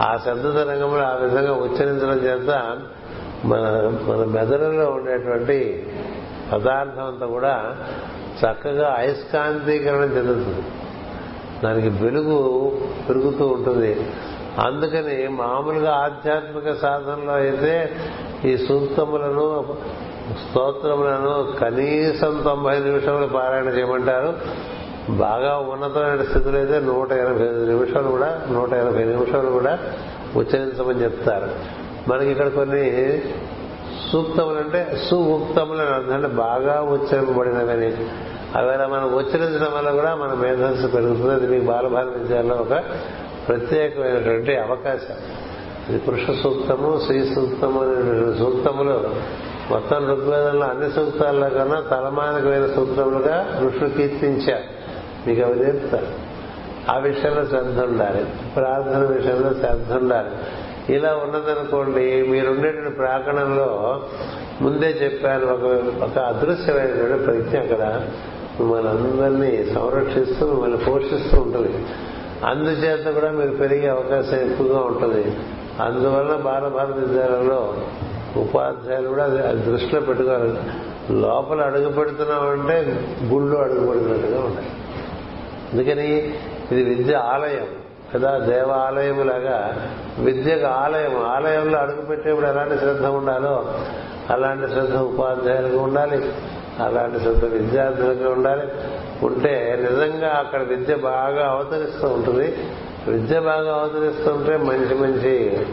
ఆ 0.03 0.17
శబ్ద 0.27 0.43
తరంగములు 0.43 1.03
ఆ 1.03 1.15
విధంగా 1.15 1.53
ఉచ్చరించడం 1.53 2.17
చేత 2.17 2.79
మన 3.45 3.61
మన 4.09 4.25
మెదడులో 4.25 4.91
ఉండేటువంటి 4.91 5.87
పదార్థం 6.53 7.07
అంతా 7.07 7.27
కూడా 7.27 7.77
చక్కగా 8.45 8.95
అయస్కాంతీకరణ 8.99 10.01
చెందుతుంది. 10.01 10.63
దానికి 11.65 11.89
వెలుగు 11.89 12.73
పెరుగుతూ 13.09 13.47
ఉంటుంది. 13.47 14.07
అందుకని 14.59 15.29
మామూలుగా 15.29 15.93
ఆధ్యాత్మిక 15.93 16.73
సాధనలో 16.73 17.33
అయితే 17.33 17.97
ఈ 18.45 18.57
సూక్తములను 18.57 19.77
స్తోత్రములను 20.33 21.53
కనీసం 21.61 22.41
తొంభై 22.45 22.79
నిమిషములు 22.79 23.27
పారాయణ 23.27 23.69
చేయమంటారు. 23.69 24.35
బాగా 25.11 25.57
ఉన్నతమైన 25.57 26.23
స్థితిలో 26.23 26.59
అయితే 26.59 26.81
నూట 26.81 27.13
ఎనభై 27.13 27.45
నిమిషాలు 27.45 28.09
కూడా 28.09 28.47
నూట 28.53 28.73
ఎనభై 28.73 29.05
నిమిషాలు 29.05 29.51
కూడా 29.51 29.79
ఉచ్చరించమని 30.37 31.03
చెప్తారు. 31.03 31.80
మనకి 32.09 32.31
ఇక్కడ 32.31 32.49
కొన్ని 32.49 33.23
సూక్తములు 34.13 34.57
అంటే 34.57 35.03
సుముక్తములు 35.11 35.79
అని 35.79 35.95
అర్థం. 35.95 36.15
అంటే 36.15 36.29
బాగా 36.29 36.83
ఉచ్చరింపబడినవని 36.83 37.97
అవేలా 38.57 38.87
మనం 38.87 39.15
ఉచ్చరించడం 39.15 39.73
వల్ల 39.77 39.91
కూడా 39.91 40.15
మన 40.15 40.35
మేధస్సు 40.35 40.87
పెరుగుతుంది. 40.87 41.35
అది 41.35 41.47
మీకు 41.47 41.65
బాలభారత 41.65 42.09
విద్యాల్లో 42.09 42.55
ఒక 42.55 42.75
ప్రత్యేకమైనటువంటి 43.49 44.57
అవకాశం. 44.57 45.15
ఇది 45.89 45.99
పురుష 45.99 46.43
సూక్తము 46.43 47.01
శ్రీ 47.07 47.35
సూక్తము 47.35 47.81
అనేటువంటి 47.81 48.39
సూక్తములు 48.39 49.11
మొత్తం 49.71 49.97
ఋగ్వేదంలో 49.97 50.67
అన్ని 50.67 50.91
సూక్తాల్లో 50.91 51.49
కన్నా 51.49 51.81
తలమానికమైన 51.81 52.67
సూక్తములుగా 52.67 53.61
ఋషులు 53.65 53.89
కీర్తించారు. 53.89 54.81
మీకు 55.29 55.41
అవి 55.41 55.65
నేర్పుతారు. 55.65 56.07
ఆ 56.91 56.99
విషయంలో 56.99 57.47
శ్రద్ధ 57.47 57.81
ఉండాలి. 57.81 58.27
ప్రార్థన 58.57 58.99
విషయంలో 58.99 59.55
శ్రద్ధ 59.55 59.93
ఉండాలి. 59.93 60.29
ఇలా 60.95 61.15
ఉన్నదనుకోండి 61.15 62.23
మీరుండేటువంటి 62.23 62.91
ప్రాంగణంలో 62.91 64.03
ముందే 64.61 64.87
చెప్పాను 64.87 65.47
ఒక 65.47 65.63
ఒక 66.03 66.19
అదృశ్యమైనటువంటి 66.19 67.25
ప్రజ్ఞ 67.25 67.59
అక్కడ. 67.59 68.07
మిమ్మల్ని 68.61 69.75
సంరక్షిస్తూ 69.75 70.47
మిమ్మల్ని 70.47 70.79
పోషిస్తూ 70.79 71.41
ఉంటుంది. 71.41 71.87
అందుచేత 72.45 73.15
కూడా 73.15 73.31
మీరు 73.31 73.51
పెరిగే 73.51 73.89
అవకాశం 73.89 74.37
ఎక్కువగా 74.37 74.79
ఉంటుంది. 74.79 75.37
అందువల్ల 75.83 76.37
బాలభారత 76.37 76.97
విద్యాలయంలో 76.97 77.75
ఉపాధ్యాయులు 78.37 79.09
కూడా 79.09 79.25
అది 79.25 79.63
దృష్టిలో 79.63 80.01
పెట్టుకోవాలి. 80.01 80.59
లోపల 81.21 81.61
అడుగు 81.61 81.93
పెడుతున్నామంటే 81.93 83.07
గుళ్ళు 83.25 83.57
అడుగు 83.57 83.87
పెడుతున్నట్టుగా 83.87 84.41
ఉండాలి. 84.41 84.67
అందుకని 85.73 86.35
ఇది 86.73 86.95
విద్య 86.95 87.15
ఆలయం. 87.15 87.67
కదా 88.15 88.39
దేవాలయములాగా 88.39 89.89
విద్యకు 90.19 90.67
ఆలయం. 90.67 91.25
ఆలయంలో 91.27 91.79
అడుగుపెట్టేప్పుడు 91.79 92.47
ఎలాంటి 92.47 92.79
శ్రద్ధ 92.79 93.05
ఉండాలో 93.05 93.75
అలాంటి 94.31 94.73
శ్రద్ధ 94.73 94.97
ఉపాధ్యాయులకు 94.97 95.77
ఉండాలి. 95.77 96.33
అలాంటి 96.83 97.21
శ్రద్ధ 97.21 97.45
విద్యార్థులకు 97.45 98.33
ఉండాలి. 98.33 98.63
ఉంటే 99.23 99.79
నిజంగా 99.91 100.29
అక్కడ 100.29 100.63
విద్య 100.63 100.95
బాగా 100.95 101.47
అవతరిస్తూ 101.47 102.09
ఉంటుంది. 102.09 102.57
విద్య 103.09 103.41
బాగా 103.41 103.75
అవతరిస్తుంటే 103.75 104.57
మంచి 104.57 104.95
మంచి 104.95 105.67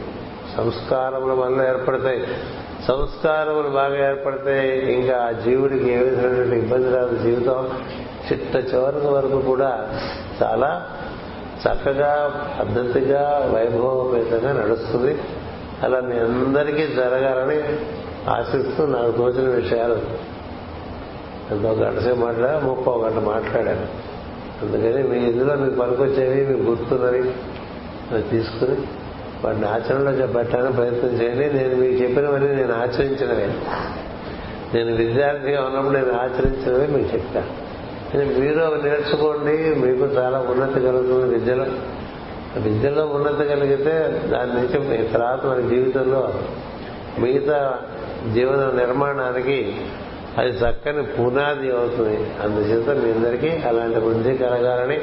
సంస్కారముల 0.58 1.32
వల్ల 1.32 1.62
ఏర్పడతాయి. 1.62 2.28
సంస్కారములు 2.88 3.68
బాగా 3.68 4.10
ఏర్పడతాయి. 4.10 4.94
ఇంకా 4.94 5.18
ఆ 5.18 5.32
జీవుడికి 5.32 5.94
ఏ 5.94 5.98
విధమైనటువంటి 5.98 6.56
ఇబ్బంది 6.56 6.96
రాదు 6.96 7.18
జీవితం. 7.18 7.70
చిట్ట 8.32 8.56
చివరి 8.56 9.08
వరకు 9.08 9.42
కూడా 9.42 10.00
చాలా 10.44 10.88
చక్కగా 11.58 12.12
పద్ధతిగా 12.60 13.52
వైభవపేతంగా 13.56 14.64
నడుస్తుంది. 14.64 15.18
అలా 15.84 16.00
మీ 16.00 16.20
అందరికీ 16.20 16.88
జరగాలని 16.88 17.64
ఆశిస్తూ 18.30 18.86
నాకు 18.86 19.12
తోచిన 19.12 19.50
విషయాలు. 19.50 20.28
ఎంతో 21.52 21.72
గంట 21.72 22.00
సేపు 22.00 22.20
మాట్లాడా 22.20 22.60
ముప్పో 22.60 22.98
గంట 22.98 23.16
మాట్లాడాను 23.16 23.88
అందుకని 24.62 25.04
మీ 25.04 25.32
ఇందులో 25.32 25.56
మీకు 25.56 25.76
పనికొచ్చేవి 25.76 26.54
మీకు 26.54 26.70
గుర్తున్నవి 26.70 27.24
తీసుకుని 28.22 28.78
వాటిని 29.46 29.66
ఆచరణలో 29.66 30.28
పెట్టడానికి 30.28 30.76
ప్రయత్నం 30.76 31.10
చేయండి. 31.10 31.58
నేను 31.58 31.76
మీకు 31.76 32.04
చెప్పినవన్నీ 32.04 32.56
నేను 32.56 32.74
ఆచరించినవే. 32.74 33.54
నేను 34.74 34.96
విద్యార్థిగా 34.96 35.64
ఉన్నప్పుడు 35.64 35.94
నేను 35.94 36.14
ఆచరించినవే 36.14 36.88
మీకు 36.88 37.14
చెప్పాను. 37.14 37.67
మీరు 38.16 38.60
అవి 38.60 38.84
నేర్చుకోండి 38.84 39.76
మీకు 39.76 40.06
చాలా 40.06 40.40
ఉన్నతి 40.40 40.80
కలుగుతుంది 40.80 41.34
విద్యలో. 41.34 41.66
విద్యలో 42.60 43.06
ఉన్నతి 43.06 43.46
కలిగితే 43.46 44.22
దాని 44.28 44.54
నుంచి 44.54 44.90
మీ 44.90 45.08
తర్వాత 45.08 45.46
మన 45.46 45.70
జీవితంలో 45.70 46.34
మిగతా 47.20 47.80
జీవన 48.34 48.72
నిర్మాణానికి 48.76 49.82
అది 50.38 50.50
చక్కని 50.50 51.04
పునాది 51.04 51.72
అవుతుంది. 51.72 52.34
అందుచేత 52.44 53.04
మీ 53.04 53.12
అందరికీ 53.12 53.50
అలాంటి 53.50 54.00
బుద్ధి 54.00 54.38
కలగాలని 54.38 55.00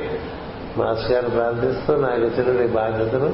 మాస్ 0.77 1.11
గారు 1.11 1.31
ప్రార్థిస్తూ 1.31 1.97
నాకు 1.97 2.21
ఇచ్చిన 2.21 2.67
బాధ్యతను 2.67 3.33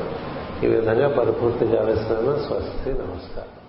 ఈ 0.65 0.69
విధంగా 0.69 1.09
పరిపూర్తి 1.09 1.67
కావిస్తున్నాను 1.67 2.39
స్వస్తి 2.47 2.91
నమస్కారం. 2.91 3.60